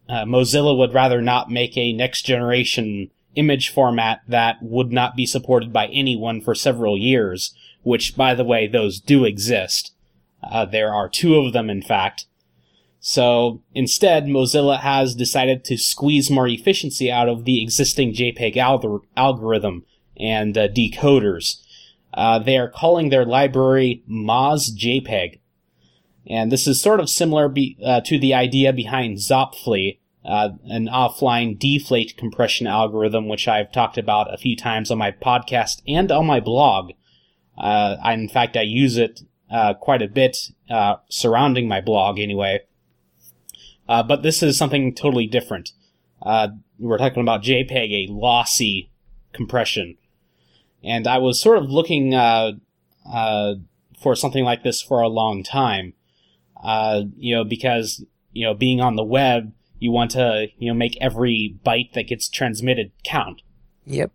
[0.10, 5.26] uh, Mozilla would rather not make a next generation image format that would not be
[5.26, 9.94] supported by anyone for several years, which, by the way, those do exist.
[10.44, 12.26] Uh, there are two of them, in fact.
[13.04, 19.02] So instead, Mozilla has decided to squeeze more efficiency out of the existing JPEG algor-
[19.18, 19.86] algorithm
[20.16, 21.64] and uh, decoders.
[22.14, 25.40] Uh, they are calling their library MozJPEG.
[26.28, 30.86] And this is sort of similar be, uh, to the idea behind Zopfli, uh, an
[30.86, 36.12] offline deflate compression algorithm, which I've talked about a few times on my podcast and
[36.12, 36.92] on my blog.
[37.58, 40.38] Uh, I, in fact, I use it uh, quite a bit
[41.10, 42.60] surrounding my blog, anyway.
[43.92, 45.74] Uh, but this is something totally different.
[46.22, 46.48] Uh,
[46.80, 48.90] we're talking about JPEG, a lossy
[49.34, 49.98] compression,
[50.82, 52.54] and I was sort of looking uh,
[53.06, 53.56] uh,
[54.02, 55.92] for something like this for a long time.
[56.64, 60.74] Uh, you know, because you know, being on the web, you want to you know
[60.74, 63.42] make every byte that gets transmitted count.
[63.86, 64.14] Yep.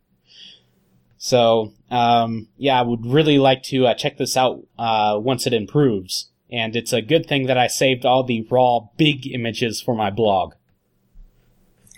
[1.19, 5.53] So, um, yeah, I would really like to uh, check this out uh, once it
[5.53, 6.31] improves.
[6.51, 10.11] And it's a good thing that I saved all the raw big images for my
[10.11, 10.55] blog,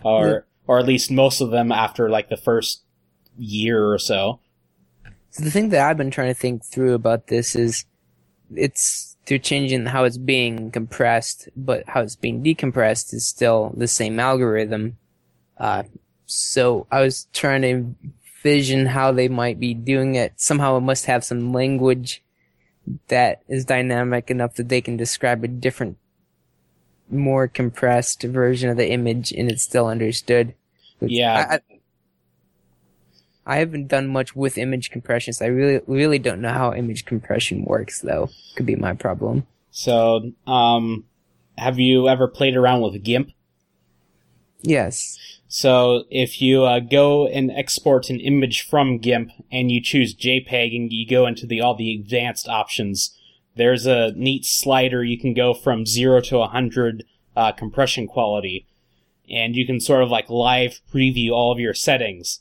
[0.02, 0.38] or Yeah.
[0.66, 2.82] or at least most of them after like the first
[3.36, 4.40] year or so.
[5.30, 7.84] So the thing that I've been trying to think through about this is,
[8.54, 13.86] it's they're changing how it's being compressed, but how it's being decompressed is still the
[13.86, 14.96] same algorithm.
[15.58, 15.82] Uh,
[16.24, 17.94] so I was trying to
[18.44, 20.32] envision how they might be doing it.
[20.36, 22.22] Somehow it must have some language
[23.08, 25.96] that is dynamic enough that they can describe a different,
[27.10, 30.54] more compressed version of the image and it's still understood.
[31.00, 31.46] Yeah.
[31.50, 31.60] I, I,
[33.48, 37.06] I haven't done much with image compression, so I really, really don't know how image
[37.06, 38.28] compression works, though.
[38.56, 39.46] Could be my problem.
[39.70, 41.04] So, um,
[41.56, 43.30] have you ever played around with GIMP?
[44.60, 45.37] Yes.
[45.48, 50.76] So if you uh, go and export an image from GIMP and you choose JPEG
[50.76, 53.16] and you go into the all the advanced options,
[53.56, 58.66] there's a neat slider you can go from zero to 100 uh, compression quality,
[59.30, 62.40] and you can sort of like live preview all of your settings.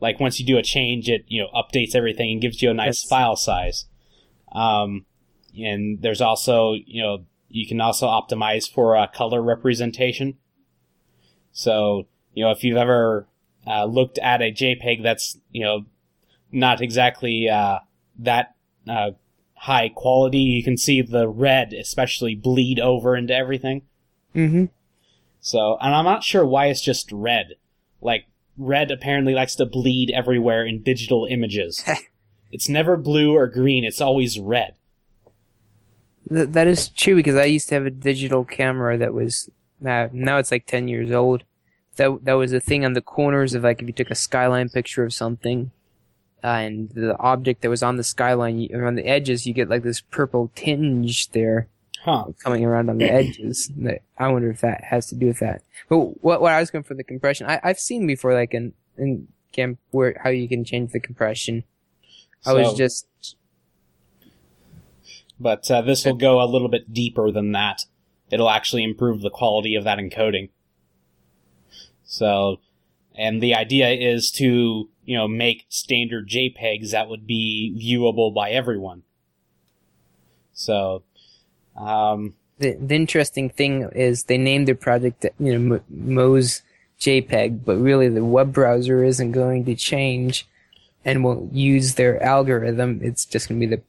[0.00, 2.74] Like once you do a change, it you know updates everything and gives you a
[2.74, 3.08] nice Yes.
[3.08, 3.86] file size.
[4.52, 5.06] Um,
[5.58, 10.38] and there's also you know you can also optimize for uh, color representation.
[11.52, 13.26] So you know, if you've ever
[13.66, 15.86] uh, looked at a JPEG that's, you know,
[16.52, 17.78] not exactly uh,
[18.18, 18.54] that
[18.88, 19.12] uh,
[19.54, 23.82] high quality, you can see the red especially bleed over into everything.
[24.34, 24.66] Mm-hmm.
[25.40, 27.54] So, and I'm not sure why it's just red.
[28.00, 31.84] Like, red apparently likes to bleed everywhere in digital images.
[32.52, 34.74] it's never blue or green, it's always red.
[36.28, 39.50] Th- that is true because I used to have a digital camera that was
[39.84, 41.44] uh, now it's like ten years old.
[41.96, 44.68] That that was a thing on the corners of like if you took a skyline
[44.68, 45.70] picture of something,
[46.42, 49.68] uh, and the object that was on the skyline or on the edges, you get
[49.68, 51.68] like this purple tinge there
[52.00, 52.26] Huh.
[52.42, 53.72] coming around on the edges.
[54.18, 55.62] I wonder if that has to do with that.
[55.88, 58.74] But what what I was going for the compression, I, I've seen before like in
[58.98, 61.64] in GIMP where how you can change the compression.
[62.44, 63.06] I was just
[65.40, 67.82] But uh, this will go a little bit deeper than that.
[68.30, 70.50] It'll actually improve the quality of that encoding.
[72.14, 72.60] So,
[73.16, 78.50] and the idea is to, you know, make standard JPEGs that would be viewable by
[78.50, 79.02] everyone.
[80.52, 81.02] So,
[81.76, 86.62] um, the, the interesting thing is they named their project you know Mo- Mo's
[87.00, 90.46] JPEG, but really the web browser isn't going to change
[91.04, 93.00] and won't use their algorithm.
[93.02, 93.82] It's just going to be the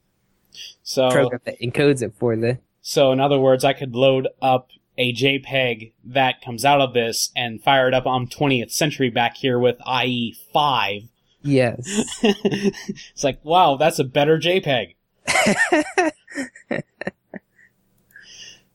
[0.82, 2.58] so, program that encodes it for the.
[2.82, 7.32] so in other words, I could load up a JPEG that comes out of this
[7.36, 11.10] and fire it up on 20th century back here with IE5.
[11.42, 11.84] Yes.
[12.24, 14.96] it's like, wow, that's a better JPEG.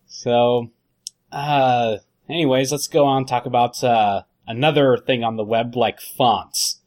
[0.06, 0.70] so,
[1.32, 1.96] uh,
[2.28, 6.80] anyways, let's go on and talk about, uh, another thing on the web like fonts.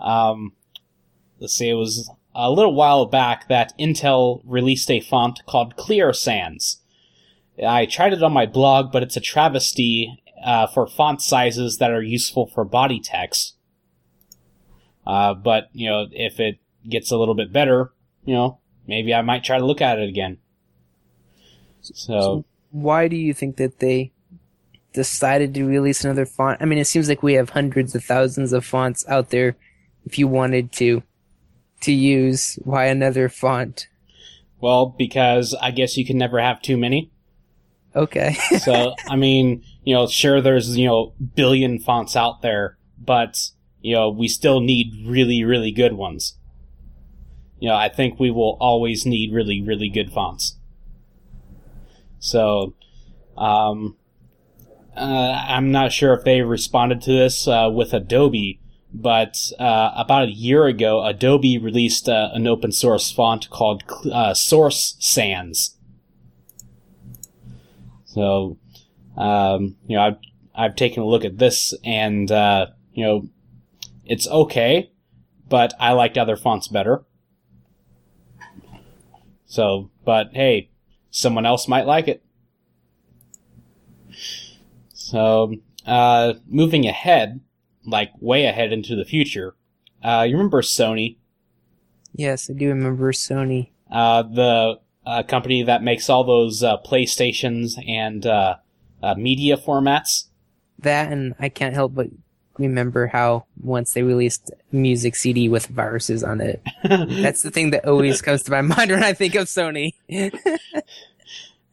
[0.00, 0.52] Um,
[1.38, 6.12] let's see, it was a little while back that Intel released a font called Clear
[6.12, 6.80] Sans.
[7.62, 11.90] I tried it on my blog, but it's a travesty uh, for font sizes that
[11.90, 13.56] are useful for body text.
[15.06, 17.92] Uh, but you know, if it gets a little bit better,
[18.24, 20.38] you know, maybe I might try to look at it again.
[21.80, 24.12] So, So why do you think that they
[24.92, 26.60] decided to release another font?
[26.60, 29.56] I mean, it seems like we have hundreds of thousands of fonts out there.
[30.04, 31.02] If you wanted to
[31.82, 33.88] to use, why another font?
[34.64, 37.10] well, because I guess you can never have too many.
[37.94, 38.36] Okay.
[38.60, 43.94] So, I mean, you know, sure, there's, you know, billion fonts out there, but, you
[43.94, 46.38] know, we still need really, really good ones.
[47.58, 50.56] You know, I think we will always need really, really good fonts.
[52.18, 52.74] So,
[53.36, 53.96] um,
[54.96, 58.60] uh, I'm not sure if they responded to this uh, with Adobe,
[58.92, 64.34] but uh, about a year ago, Adobe released uh, an open source font called uh,
[64.34, 65.73] Source Sans.
[68.14, 68.58] So,
[69.16, 70.16] um, you know, I've,
[70.54, 73.28] I've taken a look at this and, uh, you know,
[74.04, 74.92] it's okay,
[75.48, 77.04] but I liked other fonts better.
[79.46, 80.70] So, but hey,
[81.10, 82.24] someone else might like it.
[84.92, 87.40] So, uh, moving ahead,
[87.84, 89.56] like way ahead into the future,
[90.04, 91.16] uh, you remember Sony,
[92.14, 93.70] yes, I do remember Sony.
[93.90, 98.56] uh, the uh, company that makes all those uh, PlayStations and uh,
[99.02, 100.26] uh, media formats?
[100.78, 102.08] That and I can't help but
[102.58, 106.62] remember how once they released music CD with viruses on it.
[106.84, 109.94] That's the thing that always comes to my mind when I think of Sony.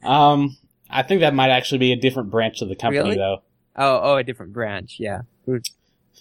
[0.04, 0.58] um,
[0.90, 3.18] I think that might actually be a different branch of the company, Really?
[3.18, 3.44] though.
[3.76, 4.98] Oh, oh, a different branch.
[5.00, 5.22] Yeah.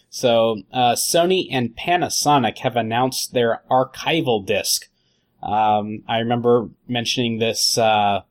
[0.09, 4.89] So, uh, Sony and Panasonic have announced their archival disc.
[5.43, 8.23] Um, I remember mentioning this uh,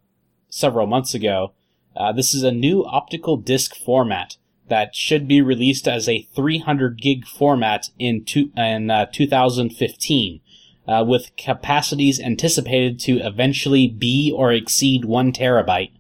[0.49, 1.53] several months ago.
[1.95, 7.01] Uh, this is a new optical disc format that should be released as a 300
[7.01, 10.41] gig format in, two, in uh, 2015,
[10.87, 15.91] uh, with capacities anticipated to eventually be or exceed one terabyte.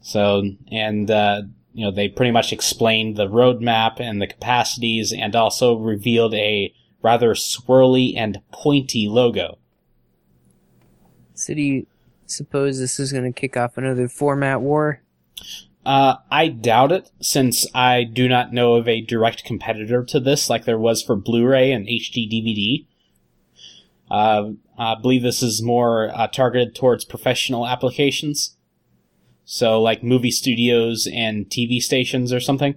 [0.00, 5.34] So, and uh, you know, they pretty much explained the roadmap and the capacities and
[5.34, 9.58] also revealed a rather swirly and pointy logo.
[11.34, 11.86] So do you
[12.26, 15.02] suppose this is going to kick off another format war?
[15.84, 20.48] Uh, I doubt it, since I do not know of a direct competitor to this
[20.48, 22.86] like there was for Blu-ray and HD DVD.
[24.10, 28.56] Uh, I believe this is more uh, targeted towards professional applications.
[29.44, 32.76] So, like movie studios and TV stations or something.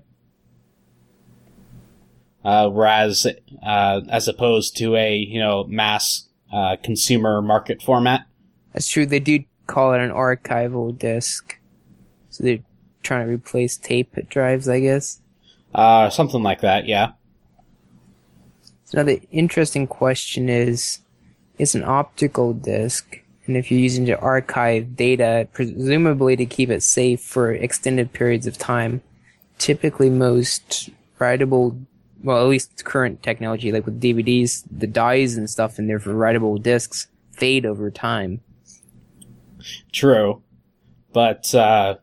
[2.44, 3.28] Uh, whereas,
[3.66, 8.22] uh, as opposed to a, you know, mass, uh, consumer market format.
[8.74, 9.06] That's true.
[9.06, 11.58] They do call it an archival disc.
[12.30, 12.60] So they're
[13.04, 15.22] trying to replace tape drives, I guess.
[15.74, 17.12] Uh, something like that, yeah.
[18.86, 21.00] So now the interesting question is,
[21.58, 26.84] it's an optical disc, and if you're using to archive data, presumably to keep it
[26.84, 29.02] safe for extended periods of time,
[29.58, 30.90] typically most
[31.20, 31.86] writable,
[32.24, 36.14] well, at least current technology, like with DVDs, the dyes and stuff in their for
[36.14, 38.42] writable discs fade over time.
[39.92, 40.42] True.
[41.14, 41.96] But, uh,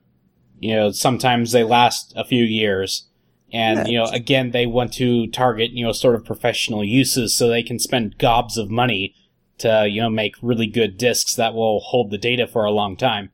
[0.58, 3.08] you know, sometimes they last a few years.
[3.52, 7.48] And, you know, again, they want to target, you know, sort of professional uses so
[7.48, 9.14] they can spend gobs of money
[9.58, 12.96] to, you know, make really good discs that will hold the data for a long
[12.96, 13.30] time.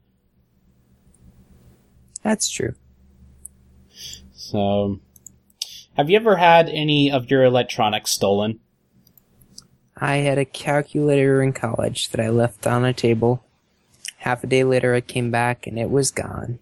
[2.23, 2.75] That's true.
[4.33, 5.01] So,
[6.01, 8.59] have you ever had any of your electronics stolen?
[9.99, 13.45] I had a calculator in college that I left on a table.
[14.17, 16.59] Half a day later, I came back and it was gone.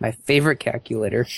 [0.00, 1.26] My favorite calculator.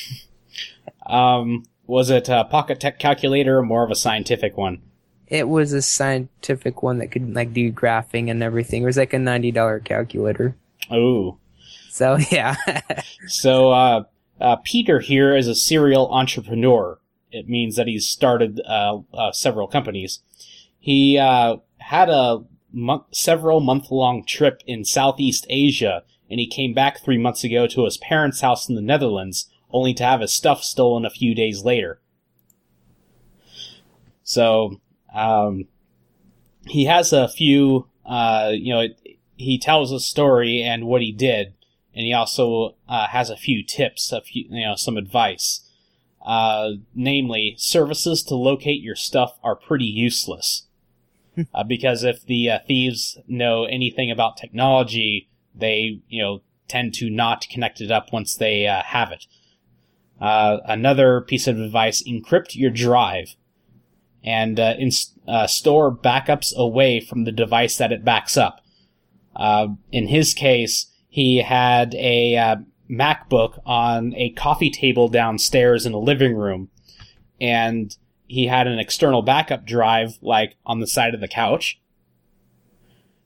[1.06, 4.80] Um, was it a pocket tech calculator or more of a scientific one?
[5.26, 8.84] It was a scientific one that could like do graphing and everything.
[8.84, 10.56] It was like a ninety dollar calculator.
[10.90, 11.36] Ooh.
[11.90, 12.56] So yeah,
[13.26, 14.04] So, uh,
[14.40, 16.98] uh, Peter here is a serial entrepreneur.
[17.34, 20.20] It means that he's started uh, uh, several companies.
[20.78, 22.44] He uh, had a
[23.10, 27.84] several month long trip in Southeast Asia and he came back three months ago to
[27.84, 31.62] his parents' house in the Netherlands, only to have his stuff stolen a few days
[31.62, 32.00] later.
[34.22, 34.80] So,
[35.14, 35.66] um,
[36.66, 38.88] he has a few, uh, you know,
[39.36, 41.54] he tells a story and what he did,
[41.94, 45.60] and he also uh, has a few tips, a few, you know, some advice.
[46.24, 50.66] Uh, namely, services to locate your stuff are pretty useless.
[51.54, 57.10] uh, because if the uh, thieves know anything about technology, they, you know, tend to
[57.10, 59.26] not connect it up once they uh, have it.
[60.20, 63.34] Uh, another piece of advice, encrypt your drive
[64.24, 64.74] and uh,
[65.28, 68.64] uh, store backups away from the device that it backs up.
[69.36, 72.56] Uh, in his case, he had a uh,
[72.98, 76.70] MacBook on a coffee table downstairs in the living room,
[77.40, 81.80] and he had an external backup drive like on the side of the couch.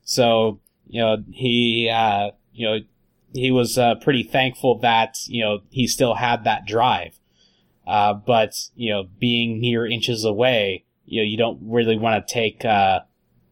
[0.03, 2.79] So you know he uh, you know
[3.33, 7.19] he was uh, pretty thankful that you know he still had that drive.
[7.89, 12.33] Uh, but you know, being mere inches away, you know, you don't really want to
[12.33, 12.99] take, uh,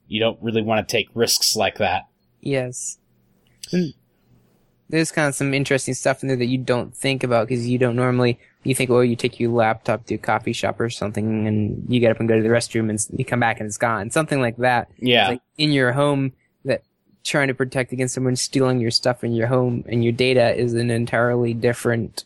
[0.07, 2.03] you don't really want to take risks like that.
[2.39, 2.99] Yes.
[4.89, 7.77] There's kind of some interesting stuff in there that you don't think about because you
[7.77, 11.45] don't normally, you think, well, you take your laptop to a coffee shop or something
[11.45, 13.77] and you get up and go to the restroom and you come back and it's
[13.77, 14.09] gone.
[14.11, 14.89] Something like that.
[14.97, 15.27] Yeah.
[15.29, 16.31] Like in your home
[16.63, 16.83] that
[17.23, 20.73] trying to protect against someone stealing your stuff in your home and your data is
[20.73, 22.23] an entirely different,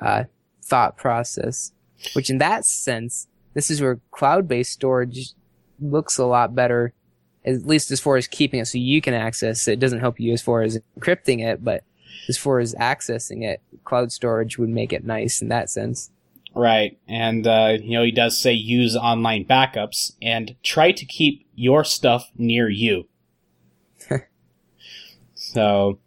[0.00, 0.24] uh,
[0.62, 1.72] thought process,
[2.14, 5.34] which in that sense this is where cloud-based storage
[5.80, 6.94] looks a lot better,
[7.44, 9.72] at least as far as keeping it so you can access it.
[9.72, 11.84] It doesn't help you as far as encrypting it, but
[12.28, 16.10] as far as accessing it, cloud storage would make it nice in that sense.
[16.54, 16.98] Right.
[17.08, 21.82] And, uh, you know, he does say use online backups and try to keep your
[21.84, 23.08] stuff near you.
[25.34, 25.98] so,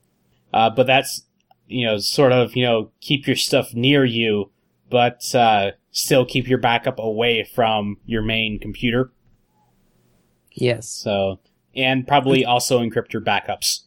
[0.53, 1.23] uh, but that's,
[1.67, 4.51] you know, sort of, you know, keep your stuff near you,
[4.89, 9.11] but, uh, still keep your backup away from your main computer.
[10.55, 10.89] Yes.
[10.89, 11.39] So,
[11.75, 13.81] and probably also encrypt your backups.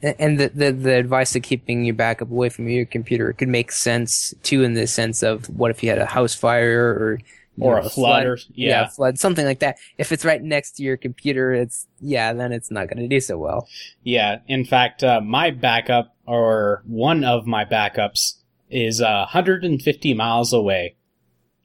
[0.00, 3.72] And the, the, the advice of keeping your backup away from your computer could make
[3.72, 7.18] sense too, in the sense of what if you had a house fire or
[7.60, 8.68] or know, a, flood, flood, or yeah.
[8.68, 9.76] yeah, flood, something like that.
[9.98, 13.20] If it's right next to your computer, it's yeah, then it's not going to do
[13.20, 13.68] so well.
[14.02, 18.38] Yeah, in fact, uh, my backup or one of my backups
[18.70, 20.96] is uh, 150 miles away.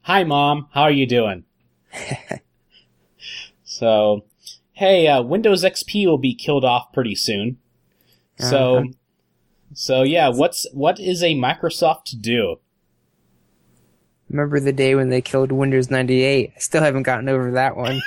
[0.01, 0.68] Hi, mom.
[0.72, 1.45] How are you doing?
[3.78, 4.26] so,
[4.74, 7.60] hey, uh, Windows XP will be killed off pretty soon.
[8.40, 8.88] So, uh-huh.
[9.76, 12.58] so yeah, what's what is a Microsoft to do?
[14.30, 16.54] Remember the day when they killed Windows 98?
[16.56, 18.02] I still haven't gotten over that one.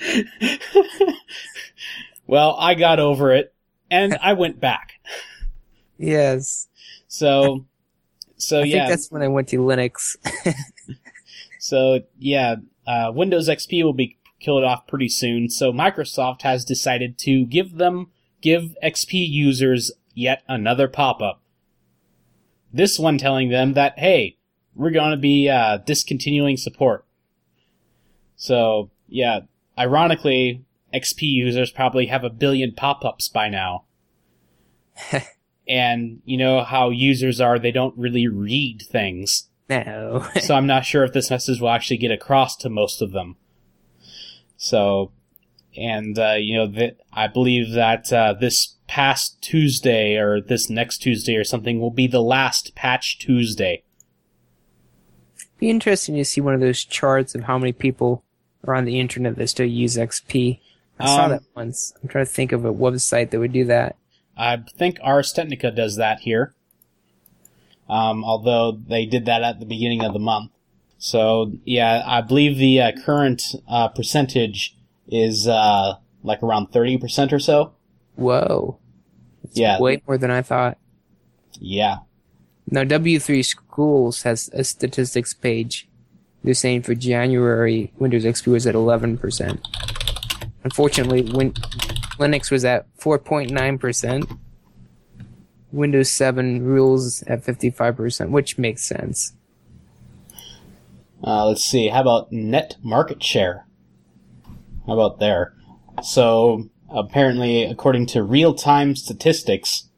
[2.26, 3.54] well, I got over it,
[3.90, 4.92] and I went back.
[5.98, 6.66] Yes.
[7.08, 7.66] So,
[8.38, 10.16] so I yeah, think that's when I went to Linux.
[11.58, 12.56] so yeah,
[12.86, 15.48] uh, Windows XP will be killed off pretty soon.
[15.48, 18.10] So Microsoft has decided to give them
[18.40, 21.40] give XP users yet another pop-up.
[22.72, 24.36] This one telling them that hey,
[24.74, 27.04] we're going to be uh, discontinuing support.
[28.36, 29.40] So yeah,
[29.78, 33.84] ironically, XP users probably have a billion pop-ups by now.
[35.68, 40.26] and you know how users are they don't really read things no.
[40.40, 43.36] So i'm not sure if this message will actually get across to most of them.
[44.56, 45.12] So
[45.76, 50.98] and uh, you know that i believe that uh, this past tuesday or this next
[50.98, 53.82] tuesday or something will be the last patch tuesday.
[55.58, 58.22] Be interesting to see one of those charts of how many people
[58.66, 60.60] are on the internet that still use xp
[60.98, 61.92] i um, saw that once.
[62.02, 63.96] I'm trying to think of a website that would do that.
[64.36, 66.54] I think Ars Technica does that here.
[67.88, 70.50] Um, although they did that at the beginning of the month.
[70.98, 74.76] So yeah, I believe the uh, current uh, percentage
[75.08, 77.74] is uh, like around thirty percent or so.
[78.16, 78.78] Whoa!
[79.42, 80.78] That's yeah, way more than I thought.
[81.60, 81.98] Yeah.
[82.68, 85.88] Now W three Schools has a statistics page.
[86.42, 89.60] They're saying for January, Windows XP was at eleven percent.
[90.64, 91.54] Unfortunately, when
[92.18, 94.38] Linux was at 4.9%.
[95.72, 99.34] Windows 7 rules at 55%, which makes sense.
[101.22, 101.88] Uh, let's see.
[101.88, 103.66] How about net market share?
[104.86, 105.54] How about there?
[106.02, 109.88] So, apparently, according to real time statistics,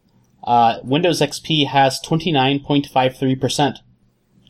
[0.45, 3.79] uh, Windows XP has 29.53%.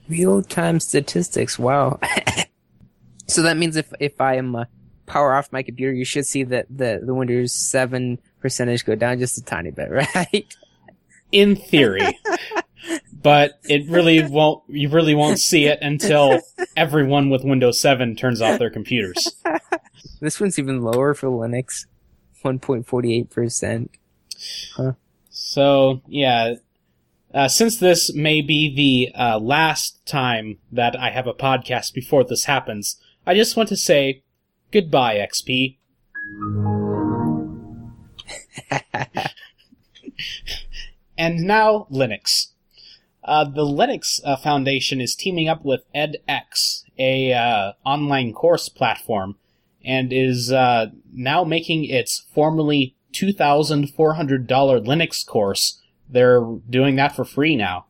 [0.08, 1.98] Real time statistics, wow.
[3.26, 4.64] so that means if, if I am uh,
[5.06, 9.18] power off my computer, you should see that the, the Windows 7 percentage go down
[9.18, 10.54] just a tiny bit, right?
[11.32, 12.00] In theory.
[13.22, 16.40] but it really won't, you really won't see it until
[16.76, 19.34] everyone with Windows 7 turns off their computers.
[20.20, 21.86] This one's even lower for Linux.
[22.44, 23.88] 1.48%.
[25.30, 26.54] So, yeah.
[27.32, 32.24] Uh, since this may be the uh, last time that I have a podcast before
[32.24, 34.22] this happens, I just want to say
[34.72, 35.76] goodbye, XP.
[41.18, 42.52] and now, Linux.
[43.24, 49.36] Uh, the Linux uh, Foundation is teaming up with edX, a uh, online course platform,
[49.84, 55.82] and is uh, now making its formerly $2,400 Linux course.
[56.08, 56.40] They're
[56.70, 57.86] doing that for free now.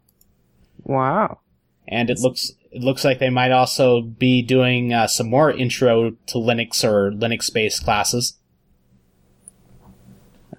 [0.82, 1.40] Wow.
[1.86, 6.10] And it looks it looks like they might also be doing uh, some more intro
[6.26, 8.34] to Linux or Linux based classes.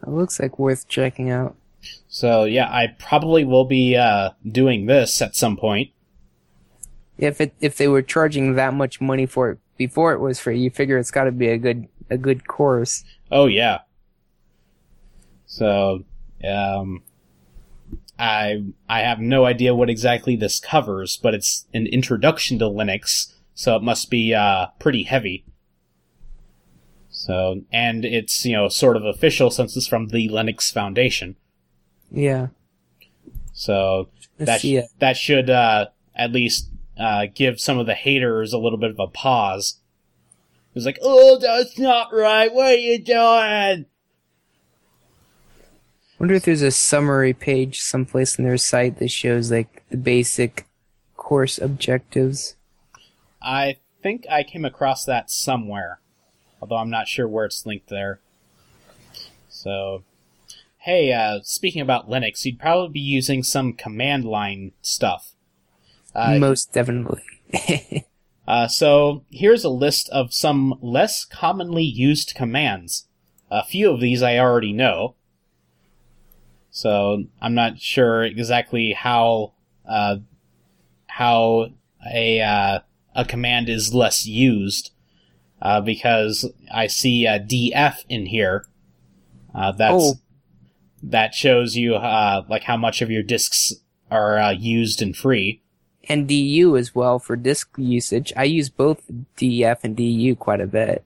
[0.02, 1.56] It looks like worth checking out.
[2.20, 5.92] So yeah, I probably will be uh, doing this at some point.
[7.18, 10.60] If it if they were charging that much money for it before it was free,
[10.60, 13.06] you figure it's got to be a good a good course.
[13.32, 13.80] Oh yeah.
[15.46, 16.04] So,
[16.46, 17.04] um,
[18.20, 23.32] I I have no idea what exactly this covers, but it's an introduction to Linux,
[23.54, 25.46] so it must be uh, pretty heavy.
[27.08, 31.38] So, and it's you know sort of official since it's from the Linux Foundation.
[32.12, 32.48] Yeah.
[33.54, 38.58] So that sh- that should uh, at least uh, give some of the haters a
[38.58, 39.80] little bit of a pause.
[40.76, 42.54] It's like, oh, that's not right.
[42.54, 43.86] What are you doing?
[46.20, 50.68] wonder if there's a summary page someplace in their site that shows like the basic
[51.16, 52.56] course objectives.
[53.42, 56.00] I think I came across that somewhere,
[56.62, 58.20] although I'm not sure where it's linked there.
[59.48, 60.04] So,
[60.80, 65.34] hey, uh, speaking about Linux, you'd probably be using some command line stuff.
[66.16, 67.24] Uh, Most definitely.
[68.50, 73.06] Uh, so here's a list of some less commonly used commands.
[73.52, 75.14] A few of these I already know.
[76.72, 79.54] So I'm not sure exactly how
[79.88, 80.16] uh,
[81.06, 81.68] how
[82.12, 82.80] a uh,
[83.16, 84.94] a command is less used
[85.62, 88.66] uh, because I see uh, df in here.
[89.54, 90.14] Uh, that's Oh.
[91.02, 93.74] That shows you uh, like how much of your disks
[94.12, 95.62] are uh, used and free.
[96.08, 98.34] and DU as well for disk usage.
[98.36, 99.04] I use both
[99.38, 101.06] DF and DU quite a bit.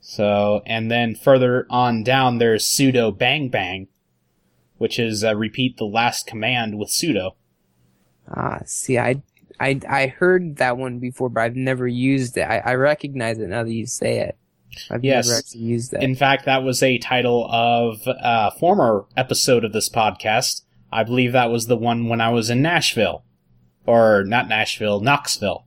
[0.00, 3.88] So, and then further on down, there's sudo bang bang,
[4.78, 7.32] which is uh, repeat the last command with sudo.
[8.28, 9.22] Ah, see, I,
[9.58, 12.42] I, I heard that one before, but I've never used it.
[12.42, 14.36] I, I recognize it now that you say it.
[14.90, 15.26] I've Yes.
[15.28, 16.02] never actually used that.
[16.02, 20.62] In fact, that was a title of a former episode of this podcast.
[20.92, 23.24] I believe that was the one when I was in Nashville.
[23.86, 25.64] Or not Nashville, Knoxville.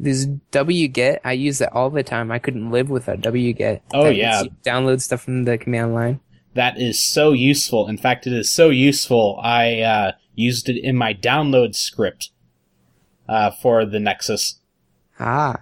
[0.00, 2.30] This wget, I use that all the time.
[2.30, 3.80] I couldn't live without wget.
[3.92, 4.42] Oh, That yeah.
[4.64, 6.20] Download stuff from the command line.
[6.54, 7.88] That is so useful.
[7.88, 12.30] In fact, it is so useful, I uh, used it in my download script
[13.28, 14.60] uh, for the Nexus.
[15.20, 15.58] Ah.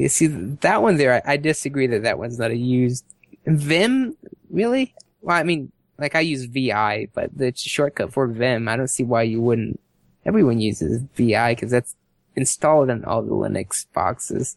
[0.00, 3.04] You see, that one there, I, I disagree that that one's not a used.
[3.44, 4.16] Vim?
[4.48, 4.94] Really?
[5.20, 9.04] Well, I mean, like I use VI, but the shortcut for Vim, I don't see
[9.04, 9.78] why you wouldn't.
[10.24, 11.96] Everyone uses VI because that's
[12.34, 14.56] installed in all the Linux boxes.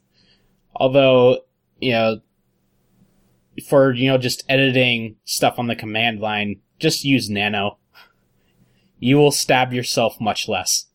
[0.78, 1.40] Although,
[1.82, 2.22] you know,
[3.68, 7.80] for, you know, just editing stuff on the command line, just use nano.
[8.98, 10.86] You will stab yourself much less.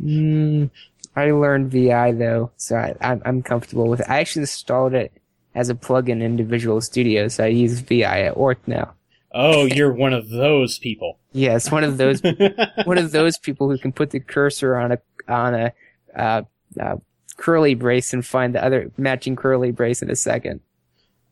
[0.00, 0.70] Mm,
[1.16, 4.06] I learned VI though, so I, I'm, I'm comfortable with it.
[4.08, 5.12] I actually installed it
[5.54, 8.92] as a plugin in Visual Studio, so I use VI at work now.
[9.32, 11.18] Oh, you're one of those people.
[11.36, 12.22] Yes, one of those
[12.86, 14.98] one of those people who can put the cursor on a
[15.28, 15.72] on a
[16.16, 16.42] uh,
[16.80, 16.96] uh,
[17.36, 20.60] curly brace and find the other matching curly brace in a second.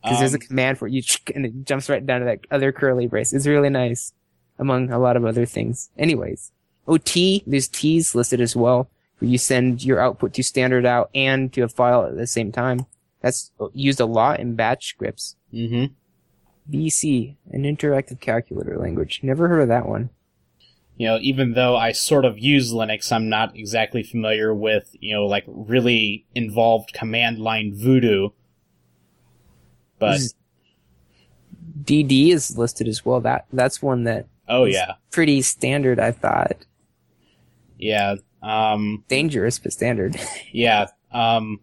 [0.03, 1.03] Because there's a Um, command for it, you
[1.35, 3.33] and it jumps right down to that other curly brace.
[3.33, 4.13] It's really nice,
[4.59, 5.89] among a lot of other things.
[5.97, 6.53] Anyways,
[6.87, 8.91] oh T, there's tee's listed as well,
[9.25, 12.53] where you send your output to standard out and to a file at the same
[12.53, 12.87] time.
[13.23, 15.37] That's used a lot in batch scripts.
[15.53, 15.95] Mm-hmm.
[16.71, 19.21] BC, an interactive calculator language.
[19.23, 20.11] Never heard of that one.
[20.97, 25.15] You know, even though I sort of use Linux, I'm not exactly familiar with, you
[25.15, 28.29] know, like really involved command line voodoo.
[29.99, 30.21] But,
[31.83, 33.21] DD is listed as well.
[33.21, 34.93] That that's one that oh yeah.
[35.11, 35.99] pretty standard.
[35.99, 36.65] I thought
[37.79, 38.17] Yeah.
[38.45, 40.17] Um, dangerous but standard.
[40.53, 40.89] Yeah.
[41.13, 41.61] Um,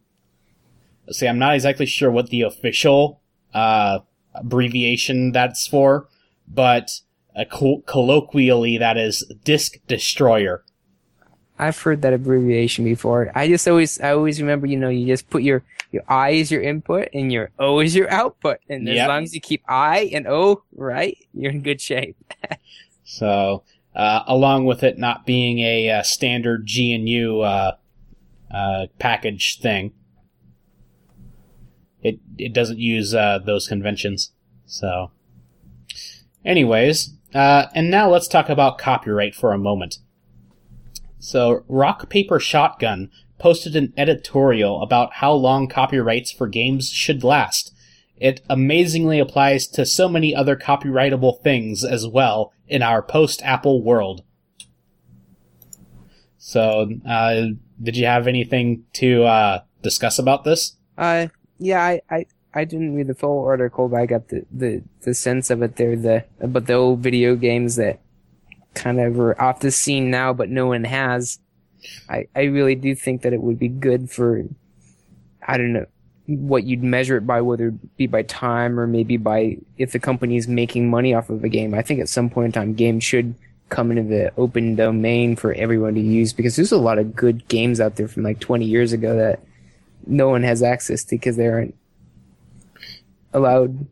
[1.05, 3.21] let's see, I'm not exactly sure what the official
[3.53, 3.99] uh,
[4.33, 6.07] abbreviation that's for,
[6.47, 6.89] but
[7.35, 10.63] uh, col- colloquially that is disk destroyer.
[11.59, 13.31] I've heard that abbreviation before.
[13.35, 16.49] I just always, I always remember, you know, you just put your, your I is
[16.51, 18.57] your input and your O is your output.
[18.67, 22.17] And as long as you keep I and O right, you're in good shape.
[23.03, 23.63] So,
[23.95, 27.75] uh, along with it not being a, uh standard GNU uh,
[28.99, 29.93] package thing,
[32.01, 34.31] it it doesn't use those conventions.
[34.65, 35.11] So,
[36.45, 39.97] anyways, and now let's talk about copyright for a moment.
[41.19, 47.73] So, Rock Paper Shotgun posted an editorial about how long copyrights for games should last.
[48.17, 53.83] It amazingly applies to so many other copyrightable things as well in our post Apple
[53.83, 54.23] world.
[56.37, 57.41] So, uh,
[57.83, 60.77] did you have anything to uh, discuss about this?
[60.97, 61.27] Uh,
[61.59, 65.13] yeah, I, I, I didn't read the full article, but I got the, the, the
[65.13, 67.99] sense of it there, the, about the old video games that
[68.73, 71.39] kind of are off the scene now, but no one has.
[72.09, 74.45] I, I really do think that it would be good for,
[75.45, 75.87] I don't know,
[76.37, 79.99] what you'd measure it by, whether it be by time or maybe by if the
[79.99, 81.73] company is making money off of a game.
[81.73, 83.35] I think at some point in time, games should
[83.69, 87.47] come into the open domain for everyone to use because there's a lot of good
[87.47, 89.39] games out there from like 20 years ago that
[90.05, 91.75] no one has access to because they aren't
[93.33, 93.87] allowed.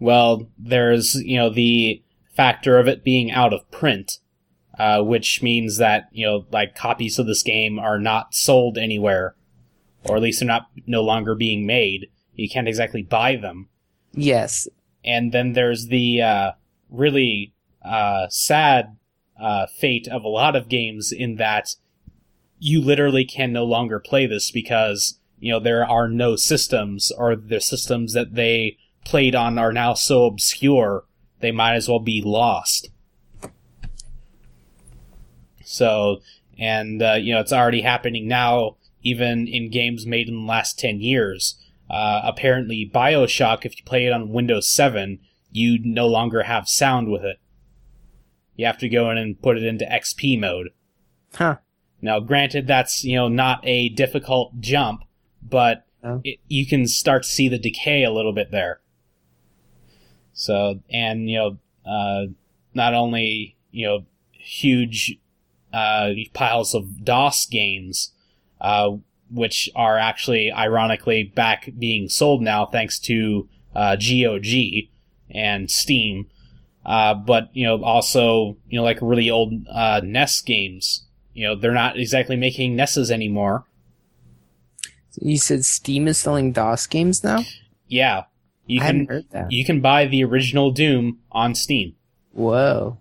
[0.00, 2.02] Well, there's, you know, the
[2.34, 4.18] factor of it being out of print,
[4.78, 9.34] uh, which means that, you know, like copies of this game are not sold anywhere,
[10.08, 12.08] or at least they're not no longer being made.
[12.34, 13.68] You can't exactly buy them.
[14.12, 14.68] Yes.
[15.04, 16.52] And then there's the, uh,
[16.90, 17.52] really,
[17.84, 18.96] uh, sad,
[19.40, 21.74] uh, fate of a lot of games in that
[22.58, 27.36] you literally can no longer play this because, you know, there are no systems or
[27.36, 31.04] the systems that they played on are now so obscure
[31.40, 32.88] they might as well be lost.
[35.62, 36.22] So,
[36.58, 40.78] and, uh, you know, it's already happening now, even in games made in the last
[40.78, 41.56] 10 years.
[41.88, 45.20] Uh, apparently, Bioshock, if you play it on Windows 7,
[45.52, 47.36] you no longer have sound with it.
[48.56, 50.70] You have to go in and put it into XP mode.
[51.34, 51.56] Huh.
[52.00, 55.02] Now, granted, that's, you know, not a difficult jump,
[55.42, 56.20] but Oh.
[56.22, 58.80] it, you can start to see the decay a little bit there.
[60.34, 61.58] So, and, you know,
[61.90, 62.26] uh,
[62.74, 65.16] not only, you know, huge,
[65.72, 68.12] uh, piles of DOS games,
[68.64, 68.96] uh,
[69.30, 73.46] which are actually, ironically, back being sold now thanks to,
[73.76, 74.88] uh, GOG
[75.30, 76.26] and Steam.
[76.86, 81.06] Uh, but, you know, also, you know, like really old, uh, NES games.
[81.34, 83.66] You know, they're not exactly making NESs anymore.
[85.20, 87.42] You said Steam is selling DOS games now?
[87.86, 88.24] Yeah.
[88.66, 89.52] You I can, heard that.
[89.52, 91.96] you can buy the original Doom on Steam.
[92.32, 92.98] Whoa.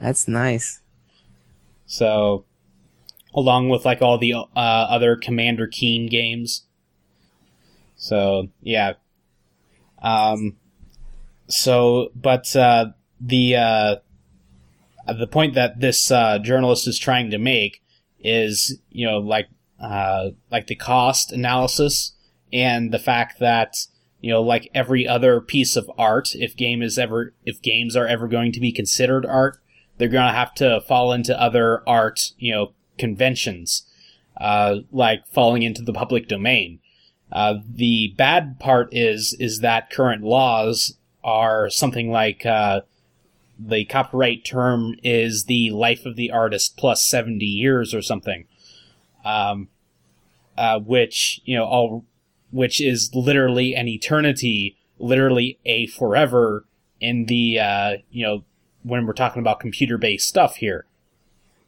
[0.00, 0.80] That's nice.
[1.84, 2.46] So,
[3.34, 6.66] along with like all the uh, other Commander Keen games.
[7.96, 8.94] So yeah.
[10.02, 10.56] Um.
[11.48, 12.86] So, but uh,
[13.20, 13.96] the uh,
[15.18, 17.82] the point that this uh, journalist is trying to make
[18.20, 19.48] is, you know, like
[19.80, 22.12] uh, like the cost analysis
[22.52, 23.76] and the fact that
[24.20, 28.06] you know, like every other piece of art, if game is ever if games are
[28.06, 29.58] ever going to be considered art,
[29.98, 33.86] they're going to have to fall into other art, you know, conventions,
[34.40, 36.80] uh, like falling into the public domain.
[37.32, 42.80] Uh, the bad part is, is that current laws are something like, uh,
[43.58, 48.46] the copyright term is the life of the artist plus 70 years or something.
[49.24, 49.68] Um,
[50.56, 52.04] uh, which, you know, all,
[52.50, 56.64] which is literally an eternity, literally a forever
[57.00, 58.44] in the, uh, you know,
[58.82, 60.86] when we're talking about computer based stuff here.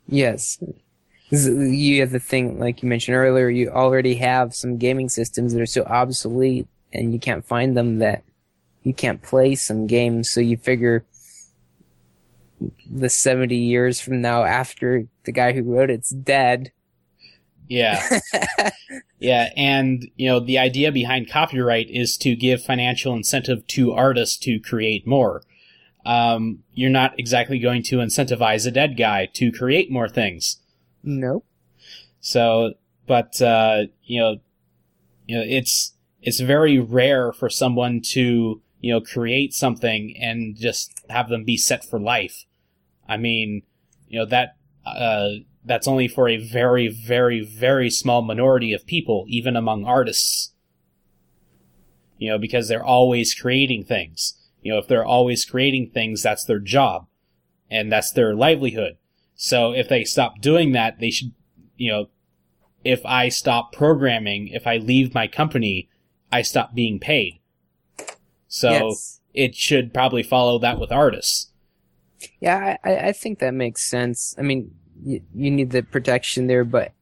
[0.06, 0.62] Yes.
[1.30, 5.60] You have the thing, like you mentioned earlier, you already have some gaming systems that
[5.60, 8.22] are so obsolete and you can't find them that
[8.84, 10.30] you can't play some games.
[10.30, 11.04] So you figure
[12.88, 16.70] the 70 years from now after the guy who wrote it's dead.
[17.68, 18.20] Yeah.
[19.18, 19.50] yeah.
[19.56, 24.60] And, you know, the idea behind copyright is to give financial incentive to artists to
[24.60, 25.42] create more.
[26.04, 30.58] Um, you're not exactly going to incentivize a dead guy to create more things.
[31.06, 31.46] Nope.
[32.20, 32.74] So,
[33.06, 34.36] but, uh, you know,
[35.26, 41.04] you know, it's, it's very rare for someone to, you know, create something and just
[41.08, 42.44] have them be set for life.
[43.08, 43.62] I mean,
[44.08, 45.28] you know, that, uh,
[45.64, 50.52] that's only for a very, very, very small minority of people, even among artists.
[52.18, 54.34] You know, because they're always creating things.
[54.62, 57.06] You know, if they're always creating things, that's their job.
[57.70, 58.96] And that's their livelihood.
[59.36, 61.32] So if they stop doing that, they should,
[61.76, 62.08] you know,
[62.84, 65.88] if I stop programming, if I leave my company,
[66.32, 67.40] I stop being paid.
[68.48, 69.20] So Yes.
[69.34, 71.50] it should probably follow that with artists.
[72.40, 74.34] Yeah, I, I think that makes sense.
[74.38, 74.74] I mean,
[75.04, 76.92] you, you need the protection there, but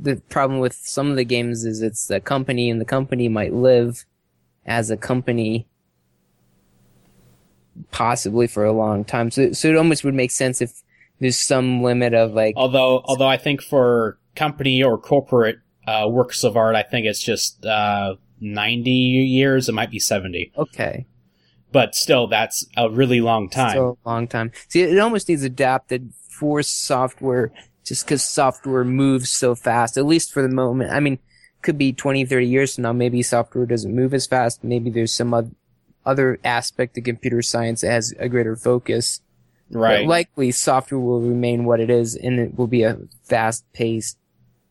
[0.00, 3.52] the problem with some of the games is it's a company, and the company might
[3.52, 4.06] live
[4.64, 5.66] as a company
[7.90, 9.30] possibly for a long time.
[9.30, 10.82] So, so it almost would make sense if
[11.22, 16.42] there's some limit of like, Although, although I think for company or corporate uh, works
[16.42, 19.68] of art, I think it's just uh, 90 years.
[19.68, 20.52] It might be 70.
[20.58, 21.06] okay,
[21.70, 23.70] But still, that's a really long time.
[23.70, 24.50] still a long time.
[24.68, 27.52] See, it almost needs adapted for software
[27.84, 30.90] just because software moves so fast, at least for the moment.
[30.90, 31.18] I mean,
[31.62, 34.64] could be 20, 30 years from now, maybe software doesn't move as fast.
[34.64, 35.52] Maybe there's some
[36.04, 39.20] other aspect of computer science that has a greater focus.
[39.72, 40.04] Right.
[40.04, 44.18] But likely software will remain what it is and it will be a fast paced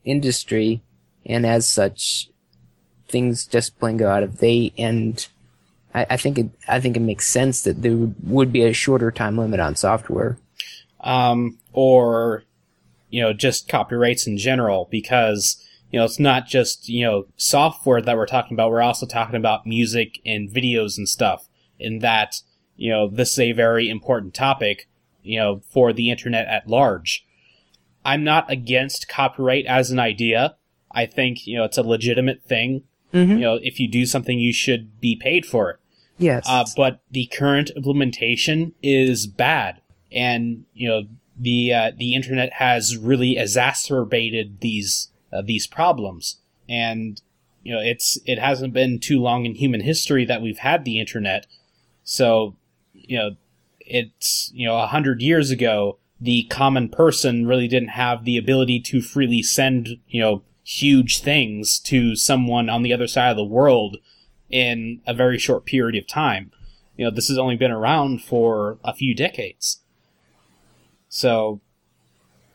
[0.06, 0.82] industry.
[1.26, 2.30] And as such,
[3.10, 4.74] things just plain go out of date.
[4.78, 5.28] And
[5.94, 8.74] I, I think it, I think it makes sense that there would, would be a
[8.74, 10.38] shorter time limit on software.
[11.02, 12.44] um, or
[13.10, 18.02] you know just copyrights in general because you know it's not just you know software
[18.02, 21.48] that we're talking about we're also talking about music and videos and stuff
[21.80, 22.42] in that
[22.78, 24.88] you know this is a very important topic
[25.24, 27.26] you know for the internet at large
[28.06, 30.56] i'm not against copyright as an idea
[30.92, 33.32] i think you know it's a legitimate thing Mm-hmm.
[33.34, 35.80] you know if you do something you should be paid for it
[36.18, 36.46] Yes.
[36.48, 39.82] uh, but the current implementation is bad,
[40.14, 41.02] and you know
[41.38, 46.38] the uh, the internet has really exacerbated these uh, these problems.
[46.70, 47.22] And
[47.64, 51.00] you know it's it hasn't been too long in human history that we've had the
[51.00, 51.48] internet,
[52.04, 52.56] so
[52.94, 53.32] you know
[53.92, 58.80] it's you know a hundred years ago the common person really didn't have the ability
[58.80, 63.44] to freely send you know huge things to someone on the other side of the
[63.44, 63.98] world
[64.50, 66.52] in a very short period of time.
[66.98, 69.82] You know, this has only been around for a few decades.
[71.10, 71.62] So,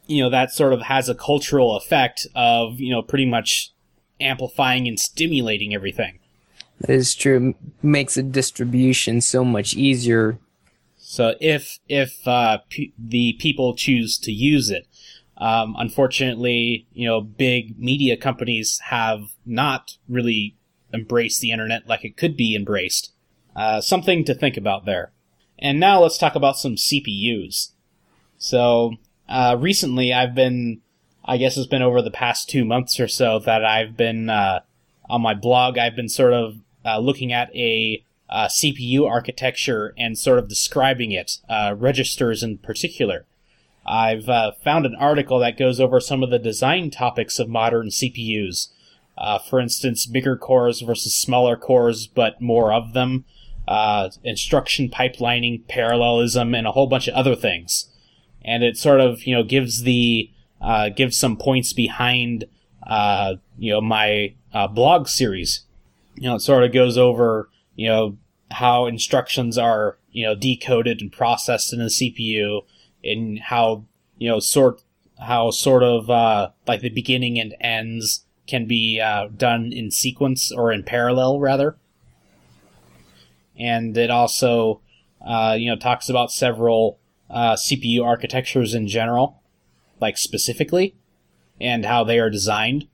[0.07, 3.72] you know, that sort of has a cultural effect of, you know, pretty much
[4.20, 6.20] amplifying and stimulating everything.
[6.80, 7.55] that is true.
[7.82, 10.39] Makes the distribution so much easier.
[11.09, 14.88] So if if uh, p- the people choose to use it,
[15.36, 20.57] um, unfortunately, you know, big media companies have not really
[20.92, 23.12] embraced the internet like it could be embraced.
[23.54, 25.12] Uh, something to think about there.
[25.61, 27.70] And now let's talk about some CPUs.
[28.36, 28.94] So
[29.28, 30.80] uh, recently, I've been,
[31.24, 34.61] I guess it's been over the past two months or so that I've been uh,
[35.09, 35.78] on my blog.
[35.78, 41.12] I've been sort of uh, looking at a uh, CPU architecture and sort of describing
[41.12, 43.27] it, uh, registers in particular.
[43.85, 47.89] I've uh, found an article that goes over some of the design topics of modern
[47.89, 48.72] CPUs.
[49.16, 53.24] Uh, for instance, bigger cores versus smaller cores, but more of them,
[53.66, 57.91] uh, instruction pipelining, parallelism, and a whole bunch of other things.
[58.45, 62.45] And it sort of, you know, gives the, uh, gives some points behind,
[63.59, 64.35] you know, my
[64.72, 65.62] blog series.
[66.16, 68.16] You know, it sort of goes over, you know,
[68.51, 72.62] how instructions are, you know, decoded and processed in the CPU,
[73.05, 73.85] and how,
[74.18, 74.83] you know, sort,
[75.20, 80.51] how sort of, uh, like the beginning and ends can be uh, done in sequence
[80.53, 81.77] or in parallel, rather.
[83.59, 84.81] And it also,
[85.24, 86.99] uh, you know, talks about several
[87.29, 89.43] uh, CPU architectures in general,
[90.01, 90.95] like specifically,
[91.61, 92.87] and how they are designed.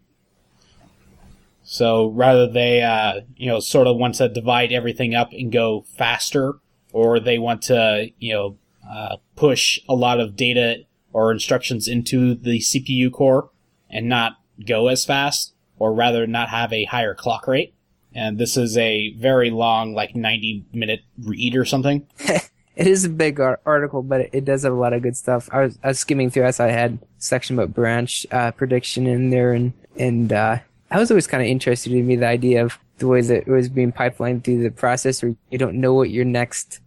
[1.72, 5.86] So rather they, uh, you know, sort of want to divide everything up and go
[5.96, 6.56] faster,
[6.92, 12.34] or they want to, you know, uh, push a lot of data or instructions into
[12.34, 13.48] the CPU core
[13.88, 14.34] and not
[14.66, 17.72] go as fast, or rather not have a higher clock rate.
[18.14, 22.06] And this is a very long, like 90 minute read or something.
[22.74, 25.14] It is a big ar- article, but it, it does have a lot of good
[25.14, 25.46] stuff.
[25.52, 29.28] I was, I was skimming through as I had section about branch uh, prediction in
[29.28, 30.60] there, and and uh,
[30.92, 33.48] I was always kind of interested in me the idea of the way that it
[33.48, 35.34] was being pipelined through the processor.
[35.50, 36.80] You don't know what your next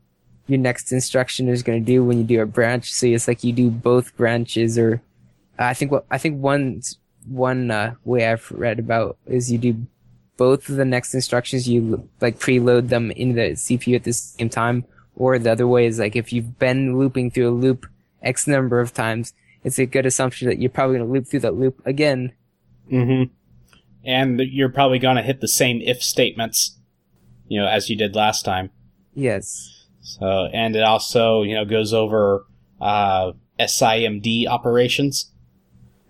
[0.48, 2.94] your next instruction is going to do when you do a branch.
[2.94, 5.02] So it's like you do both branches, or
[5.58, 6.84] I think what I think one
[7.28, 9.88] one uh, way I've read about is you do
[10.38, 11.68] both of the next instructions.
[11.68, 14.86] You like preload them in the CPU at the same time
[15.16, 17.88] or the other way is like if you've been looping through a loop
[18.22, 19.34] X number of times,
[19.64, 22.34] it's a good assumption that you're probably going to loop through that loop again.
[22.92, 23.34] Mm-hmm.
[24.06, 26.78] And you're probably going to hit the same if statements,
[27.48, 28.70] you know, as you did last time.
[29.14, 29.86] Yes.
[30.02, 32.46] So, and it also, you know, goes over
[32.80, 35.32] uh, SIMD operations.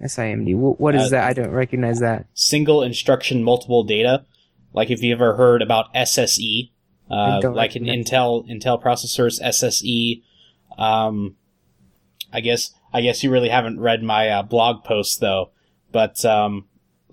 [0.03, 0.55] SIMD.
[0.55, 1.23] What is Uh, that?
[1.23, 2.25] I don't recognize that.
[2.33, 4.25] Single instruction multiple data.
[4.73, 6.71] Like if you ever heard about SSE,
[7.09, 10.21] uh, like in Intel Intel processors, SSE.
[10.77, 11.35] Um,
[12.33, 15.51] I guess I guess you really haven't read my uh, blog post though.
[15.93, 16.65] But um,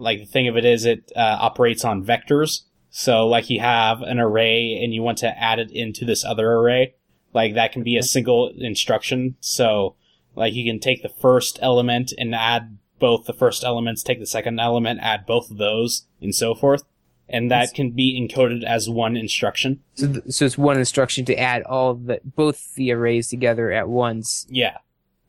[0.02, 2.62] like the thing of it is, it uh, operates on vectors.
[2.90, 6.52] So like you have an array and you want to add it into this other
[6.52, 6.94] array,
[7.32, 9.36] like that can be a single instruction.
[9.40, 9.94] So
[10.34, 14.26] like you can take the first element and add both the first elements, take the
[14.26, 16.84] second element, add both of those, and so forth.
[17.28, 19.80] And that can be encoded as one instruction.
[19.94, 23.88] So, th- so it's one instruction to add all the both the arrays together at
[23.88, 24.46] once.
[24.50, 24.78] Yeah.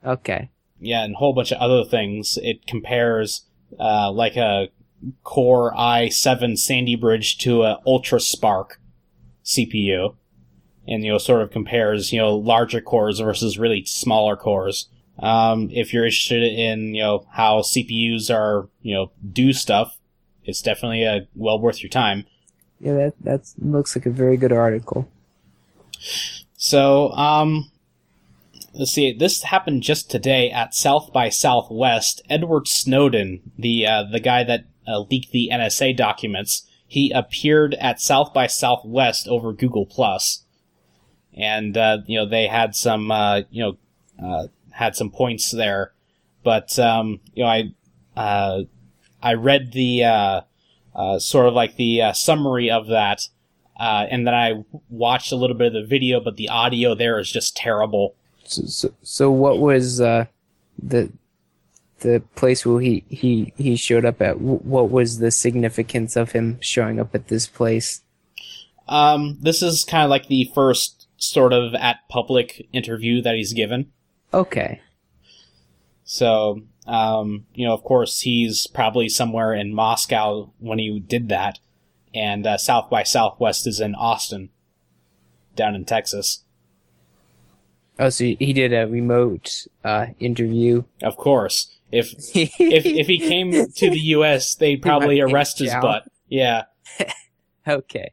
[0.05, 0.49] Okay.
[0.81, 2.37] Yeah, and a whole bunch of other things.
[2.43, 3.45] It compares
[3.79, 4.69] uh, like a
[5.23, 8.71] Core i7 Sandy Bridge to a UltraSPARC
[9.43, 10.15] CPU,
[10.87, 14.87] and you know sort of compares you know larger cores versus really smaller cores.
[15.19, 19.97] Um, if you're interested in you know how CPUs are you know do stuff,
[20.45, 22.25] it's definitely uh, well worth your time.
[22.79, 25.09] Yeah, that that looks like a very good article.
[26.55, 27.69] So, um,
[28.73, 29.13] let's see.
[29.13, 32.21] This happened just today at South by Southwest.
[32.29, 38.01] Edward Snowden, the uh, the guy that uh, leaked the NSA documents, he appeared at
[38.01, 40.43] South by Southwest over Google Plus,
[41.35, 43.77] and uh, you know they had some uh, you know
[44.23, 45.93] uh, had some points there,
[46.43, 47.63] but um, you know I
[48.15, 48.63] uh,
[49.21, 50.43] I read the
[51.19, 53.27] sort of like the summary of that.
[53.75, 57.29] And then I watched a little bit of the video, but the audio there is
[57.29, 58.15] just terrible.
[58.53, 60.25] So, so, what was uh,
[60.81, 61.11] the
[62.03, 64.39] the place where he, he, he showed up at?
[64.39, 68.01] What was the significance of him showing up at this place?
[68.87, 73.53] Um, this is kind of like the first sort of at public interview that he's
[73.53, 73.91] given.
[74.33, 74.81] Okay.
[76.03, 81.59] So, um, you know, of course, he's probably somewhere in Moscow when he did that,
[82.13, 84.49] and uh, South by Southwest is in Austin,
[85.55, 86.43] down in Texas.
[87.99, 90.83] Oh, so he did a remote uh, interview.
[91.01, 96.07] Of course, if if if he came to the U.S., they'd probably arrest his butt.
[96.27, 96.63] Yeah,
[97.67, 98.11] okay.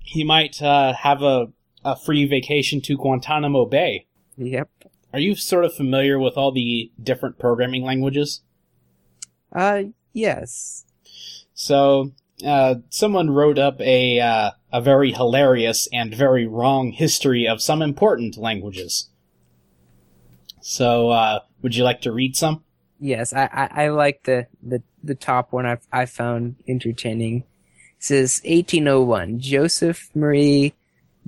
[0.00, 1.48] he might uh, have a
[1.84, 4.06] a free vacation to Guantanamo Bay.
[4.36, 4.68] Yep.
[5.12, 8.40] Are you sort of familiar with all the different programming languages?
[9.52, 10.86] Uh, yes.
[11.52, 12.12] So,
[12.44, 17.82] uh, someone wrote up a uh, a very hilarious and very wrong history of some
[17.82, 19.08] important languages.
[20.60, 22.64] So, uh, would you like to read some?
[23.00, 27.38] Yes, I, I, I like the, the, the top one I, I found entertaining.
[27.98, 30.72] It says 1801, Joseph Marie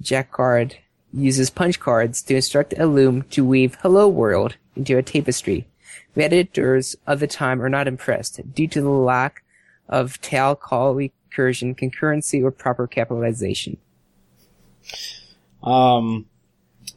[0.01, 0.77] Jacquard
[1.12, 5.67] uses punch cards to instruct a loom to weave Hello World into a tapestry.
[6.15, 9.44] The editors of the time are not impressed due to the lack
[9.89, 13.76] of tail call recursion, concurrency, or proper capitalization.
[15.62, 16.26] Um,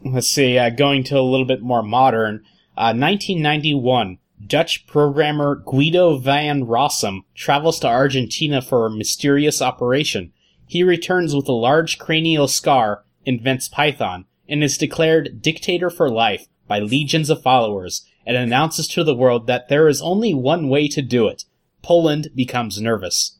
[0.04, 0.58] let's see.
[0.58, 2.44] Uh, going to a little bit more modern.
[2.76, 4.18] Uh, 1991.
[4.46, 10.32] Dutch programmer Guido van Rossum travels to Argentina for a mysterious operation.
[10.64, 16.46] He returns with a large cranial scar, invents Python, and is declared dictator for life
[16.68, 20.86] by legions of followers, and announces to the world that there is only one way
[20.86, 21.44] to do it.
[21.82, 23.38] Poland becomes nervous.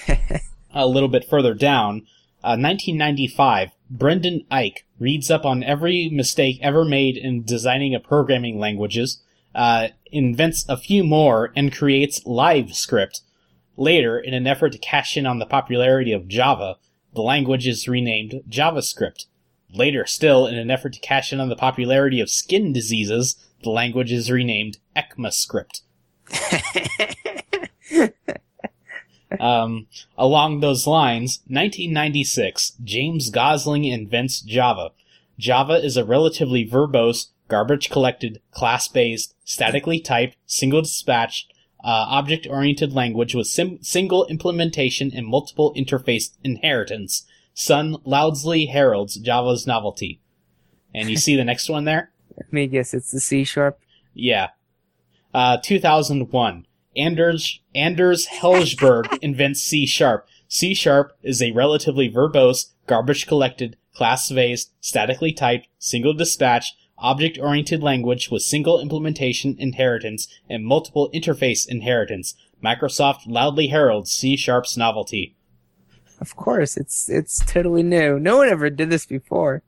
[0.74, 2.06] a little bit further down,
[2.46, 8.58] uh, 1995, Brendan Eich reads up on every mistake ever made in designing a programming
[8.58, 9.20] languages,
[9.54, 13.22] uh, invents a few more, and creates LiveScript.
[13.76, 16.76] Later, in an effort to cash in on the popularity of Java,
[17.14, 19.26] the language is renamed JavaScript.
[19.72, 23.70] Later still, in an effort to cash in on the popularity of skin diseases, the
[23.70, 25.80] language is renamed ECMAScript.
[29.40, 34.92] Um, along those lines, 1996, James Gosling invents Java.
[35.38, 41.52] Java is a relatively verbose, garbage collected, class based, statically typed, single dispatched,
[41.84, 47.26] uh, object oriented language with sim- single implementation and multiple interface inheritance.
[47.54, 50.20] Sun loudly heralds Java's novelty.
[50.94, 52.10] And you see the next one there?
[52.36, 53.78] Let me guess, it's the C sharp.
[54.14, 54.48] Yeah.
[55.34, 56.66] Uh, 2001.
[56.96, 60.26] Anders, Anders Hejlsberg invents C sharp.
[60.48, 67.38] C sharp is a relatively verbose, garbage collected, class based, statically typed, single dispatched, object
[67.38, 72.34] oriented language with single implementation inheritance and multiple interface inheritance.
[72.64, 75.36] Microsoft loudly heralds C Sharp's novelty.
[76.20, 78.18] Of course, it's it's totally new.
[78.18, 79.62] No one ever did this before.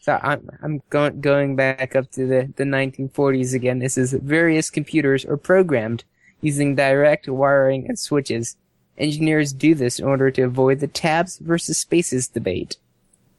[0.00, 3.80] So I'm I'm going going back up to the, the 1940s again.
[3.80, 6.04] This is various computers are programmed
[6.40, 8.56] using direct wiring and switches.
[8.96, 12.76] Engineers do this in order to avoid the tabs versus spaces debate.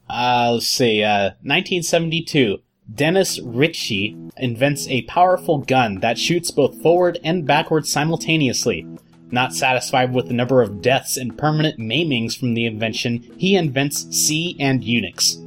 [0.07, 1.03] Uh, let's see.
[1.03, 2.59] Uh, 1972.
[2.93, 8.85] Dennis Ritchie invents a powerful gun that shoots both forward and backward simultaneously.
[9.31, 14.05] Not satisfied with the number of deaths and permanent maimings from the invention, he invents
[14.15, 15.37] C and Unix.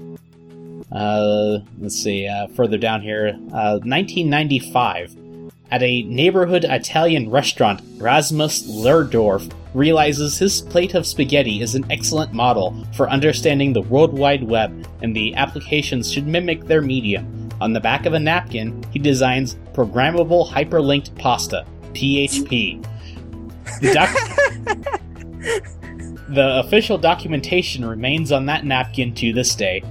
[0.94, 5.16] Uh, let's see, uh, further down here, uh, 1995.
[5.70, 12.32] At a neighborhood Italian restaurant, Rasmus Lerdorf realizes his plate of spaghetti is an excellent
[12.32, 17.48] model for understanding the World Wide Web and the applications should mimic their medium.
[17.60, 22.84] On the back of a napkin, he designs programmable hyperlinked pasta, PHP.
[23.80, 24.14] The, doc-
[26.28, 29.82] the official documentation remains on that napkin to this day.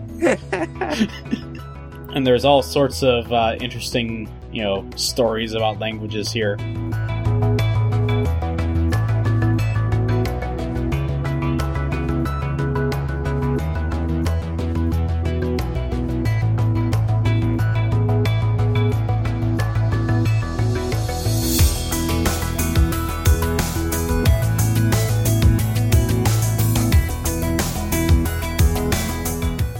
[2.13, 6.57] And there's all sorts of uh, interesting, you know, stories about languages here.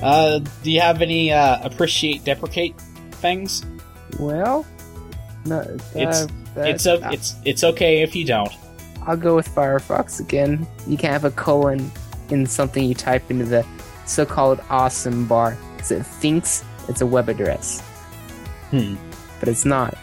[0.03, 2.77] Uh, do you have any uh, appreciate deprecate
[3.13, 3.63] things?
[4.19, 4.65] Well,
[5.45, 8.51] no, uh, It's- It's o- it's it's okay if you don't.
[9.07, 10.67] I'll go with Firefox again.
[10.87, 11.91] You can have a colon
[12.29, 13.65] in something you type into the
[14.05, 17.81] so-called awesome bar because it thinks it's a web address,
[18.69, 18.95] Hmm.
[19.39, 19.97] but it's not.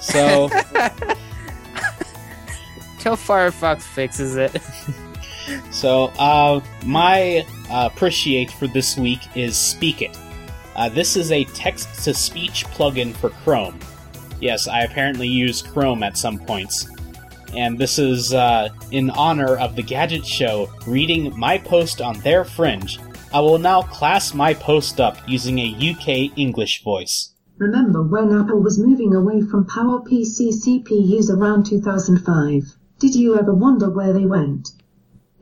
[0.00, 0.48] So
[2.98, 4.56] Till Firefox fixes it.
[5.70, 10.18] so uh, my uh, appreciate for this week is Speak It.
[10.74, 13.78] Uh, this is a text to speech plugin for Chrome.
[14.40, 16.88] Yes, I apparently use Chrome at some points.
[17.54, 22.44] And this is uh, in honor of the Gadget Show reading my post on their
[22.44, 22.98] fringe.
[23.34, 27.32] I will now class my post up using a UK English voice.
[27.58, 32.76] Remember when Apple was moving away from PowerPC CPUs around 2005?
[32.98, 34.70] Did you ever wonder where they went?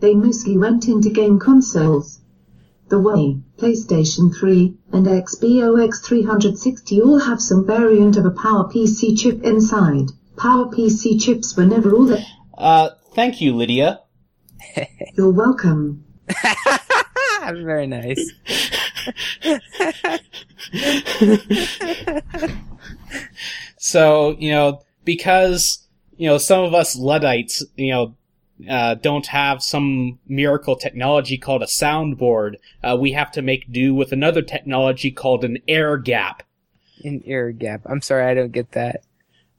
[0.01, 2.21] They mostly went into game consoles.
[2.89, 9.45] The Wii, PlayStation 3, and Xbox 360 all have some variant of a PowerPC chip
[9.45, 10.11] inside.
[10.37, 12.27] PowerPC chips were never all that.
[12.57, 14.01] Uh, thank you, Lydia.
[15.15, 16.05] You're welcome.
[17.45, 18.33] Very nice.
[23.81, 28.15] So, you know, because, you know, some of us Luddites, you know,
[28.69, 33.95] uh, don't have some miracle technology called a soundboard, uh, we have to make do
[33.95, 36.43] with another technology called an air gap.
[37.05, 37.83] An air gap.
[37.87, 39.03] I'm sorry, I don't get that.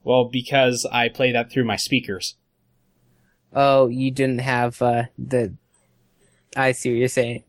[0.04, 2.36] Well, because I play that through my speakers.
[3.54, 5.54] Oh, you didn't have uh, the.
[6.56, 7.44] I see what you're saying.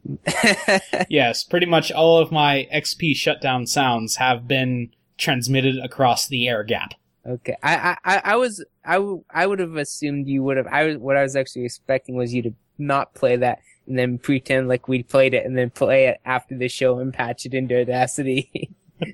[1.09, 6.63] yes, pretty much all of my XP shutdown sounds have been transmitted across the air
[6.63, 6.93] gap.
[7.25, 10.67] Okay, I, I, I I was, I, w- I would have assumed you would have.
[10.67, 14.17] I was, what I was actually expecting was you to not play that and then
[14.17, 17.53] pretend like we played it and then play it after the show and patch it
[17.53, 18.71] into Audacity.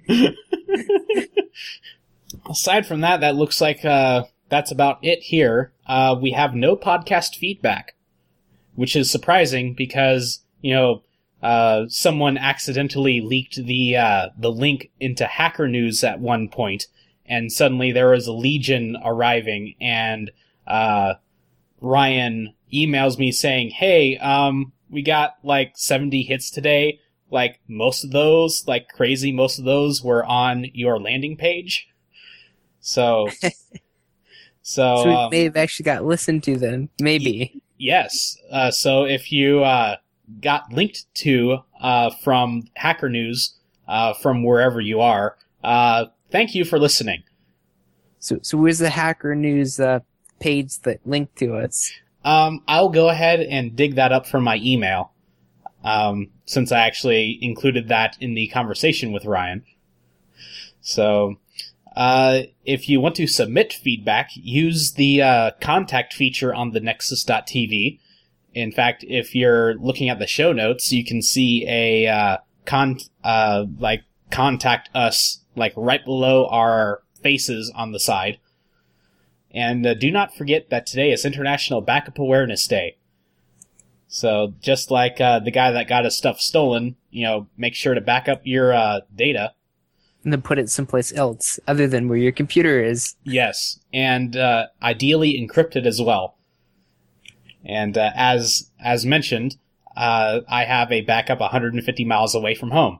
[2.49, 5.71] Aside from that, that looks like uh, that's about it here.
[5.87, 7.95] Uh, we have no podcast feedback,
[8.75, 11.03] which is surprising because you know
[11.41, 16.87] uh, someone accidentally leaked the uh, the link into Hacker News at one point,
[17.29, 20.31] and suddenly there was a legion arriving, and
[20.67, 21.13] uh,
[21.79, 26.99] Ryan emails me saying, "Hey, um, we got like 70 hits today.
[27.31, 31.87] Like most of those, like crazy, most of those were on your landing page."
[32.79, 33.51] So, so,
[34.63, 36.89] so we um, may have actually got listened to then.
[36.99, 37.61] Maybe.
[37.77, 38.37] yes.
[38.51, 39.97] Uh, so if you uh,
[40.41, 43.55] got linked to uh, from Hacker News
[43.87, 47.23] uh, from wherever you are, uh, thank you for listening.
[48.19, 49.99] So, so where's the Hacker News uh,
[50.39, 51.91] page that linked to us?
[52.23, 55.13] Um, I'll go ahead and dig that up from my email,
[55.83, 59.63] um, since I actually included that in the conversation with Ryan.
[60.81, 61.37] So,
[61.95, 67.99] uh, if you want to submit feedback, use the uh, contact feature on the Nexus.tv.
[68.53, 72.99] In fact, if you're looking at the show notes, you can see a uh, con
[73.23, 78.39] uh, like contact us like right below our faces on the side.
[79.51, 82.97] And uh, do not forget that today is International Backup Awareness Day.
[84.07, 87.93] So just like uh, the guy that got his stuff stolen, you know, make sure
[87.93, 89.53] to back up your uh, data.
[90.23, 93.15] And then put it someplace else other than where your computer is.
[93.23, 96.37] Yes, and uh, ideally encrypted as well.
[97.63, 99.57] And uh, as as mentioned,
[99.95, 102.99] uh, I have a backup 150 miles away from home.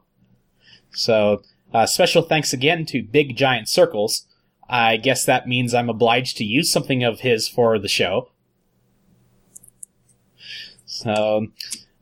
[0.91, 1.41] So
[1.74, 4.26] uh, special thanks again to Big Giant Circles.
[4.70, 8.30] I guess that means I'm obliged to use something of his for the show.
[10.86, 11.48] So,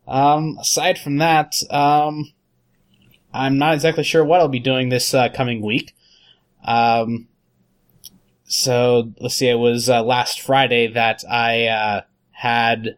[0.07, 2.33] um, aside from that, um,
[3.33, 5.95] I'm not exactly sure what I'll be doing this uh, coming week.
[6.63, 7.27] Um,
[8.45, 12.01] so let's see, it was uh, last Friday that I uh,
[12.31, 12.97] had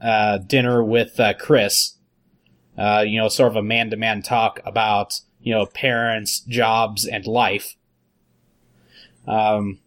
[0.00, 1.94] uh, dinner with uh, Chris.
[2.78, 7.76] Uh, you know, sort of a man-to-man talk about you know parents, jobs, and life.
[9.26, 9.80] Um,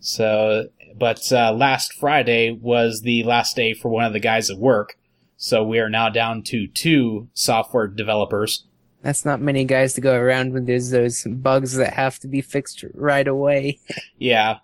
[0.00, 4.58] so, but uh, last Friday was the last day for one of the guys at
[4.58, 4.98] work.
[5.36, 8.64] So we are now down to two software developers.
[9.02, 12.40] That's not many guys to go around when there's those bugs that have to be
[12.40, 13.80] fixed right away.
[14.18, 14.58] Yeah.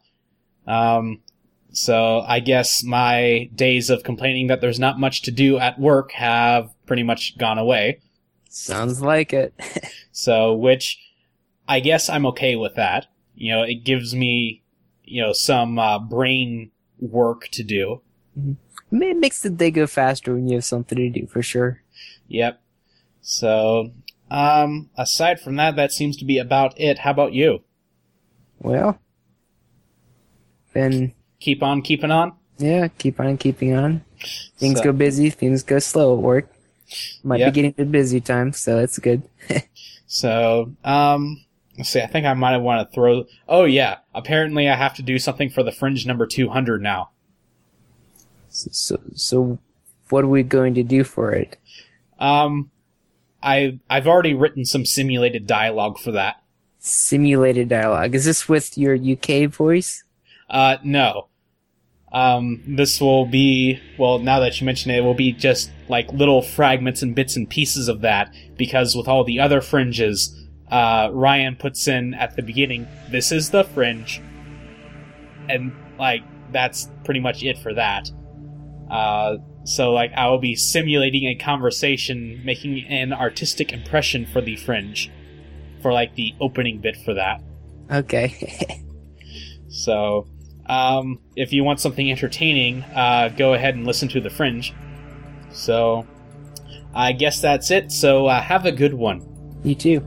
[0.69, 1.21] Um,
[1.73, 6.13] so I guess my days of complaining that there's not much to do at work
[6.13, 8.01] have pretty much gone away.
[8.49, 9.55] Sounds like it.
[10.11, 10.99] So, which
[11.69, 13.07] I guess I'm okay with that.
[13.37, 14.65] You know, it gives me,
[15.05, 18.01] you know, some uh, brain work to do.
[18.91, 21.83] it makes the day go faster when you have something to do, for sure.
[22.27, 22.61] Yep.
[23.21, 23.93] So,
[24.29, 26.99] um, aside from that, that seems to be about it.
[27.01, 27.63] How about you?
[28.59, 28.99] Well,
[30.73, 32.33] then, Keep on keeping on?
[32.59, 34.03] yeah, keep on keeping on.
[34.57, 36.51] Things So- go busy, things go slow at work.
[37.23, 37.53] Might Yep.
[37.53, 39.23] be getting to busy time, so it's good.
[40.11, 41.45] So, um,
[41.77, 43.27] let's see, I think I might want to throw.
[43.47, 43.99] Oh, yeah.
[44.15, 47.11] Apparently, I have to do something for the Fringe number 200 now.
[48.49, 49.59] So, so
[50.09, 51.59] what are we going to do for it?
[52.19, 52.71] Um,
[53.43, 56.43] I, I've already written some simulated dialogue for that.
[56.79, 58.15] Simulated dialogue.
[58.15, 60.05] Is this with your UK voice?
[60.49, 61.29] Uh, no.
[62.13, 66.11] Um, this will be, well, now that you mention it, it will be just like
[66.13, 70.35] little fragments and bits and pieces of that, because with all the other fringes,
[70.71, 74.23] uh, Ryan puts in at the beginning, this is the fringe.
[75.49, 78.11] And, like, that's pretty much it for that.
[78.91, 84.57] Uh, so, like, I will be simulating a conversation, making an artistic impression for the
[84.57, 85.11] fringe.
[85.83, 87.43] For, like, the opening bit for that.
[87.91, 88.83] Okay.
[89.69, 90.27] So,
[90.69, 94.75] um, if you want something entertaining, uh, go ahead and listen to The Fringe.
[95.51, 96.07] So,
[96.95, 97.91] I guess that's it.
[97.91, 99.23] So, uh, have a good one.
[99.65, 100.01] you too.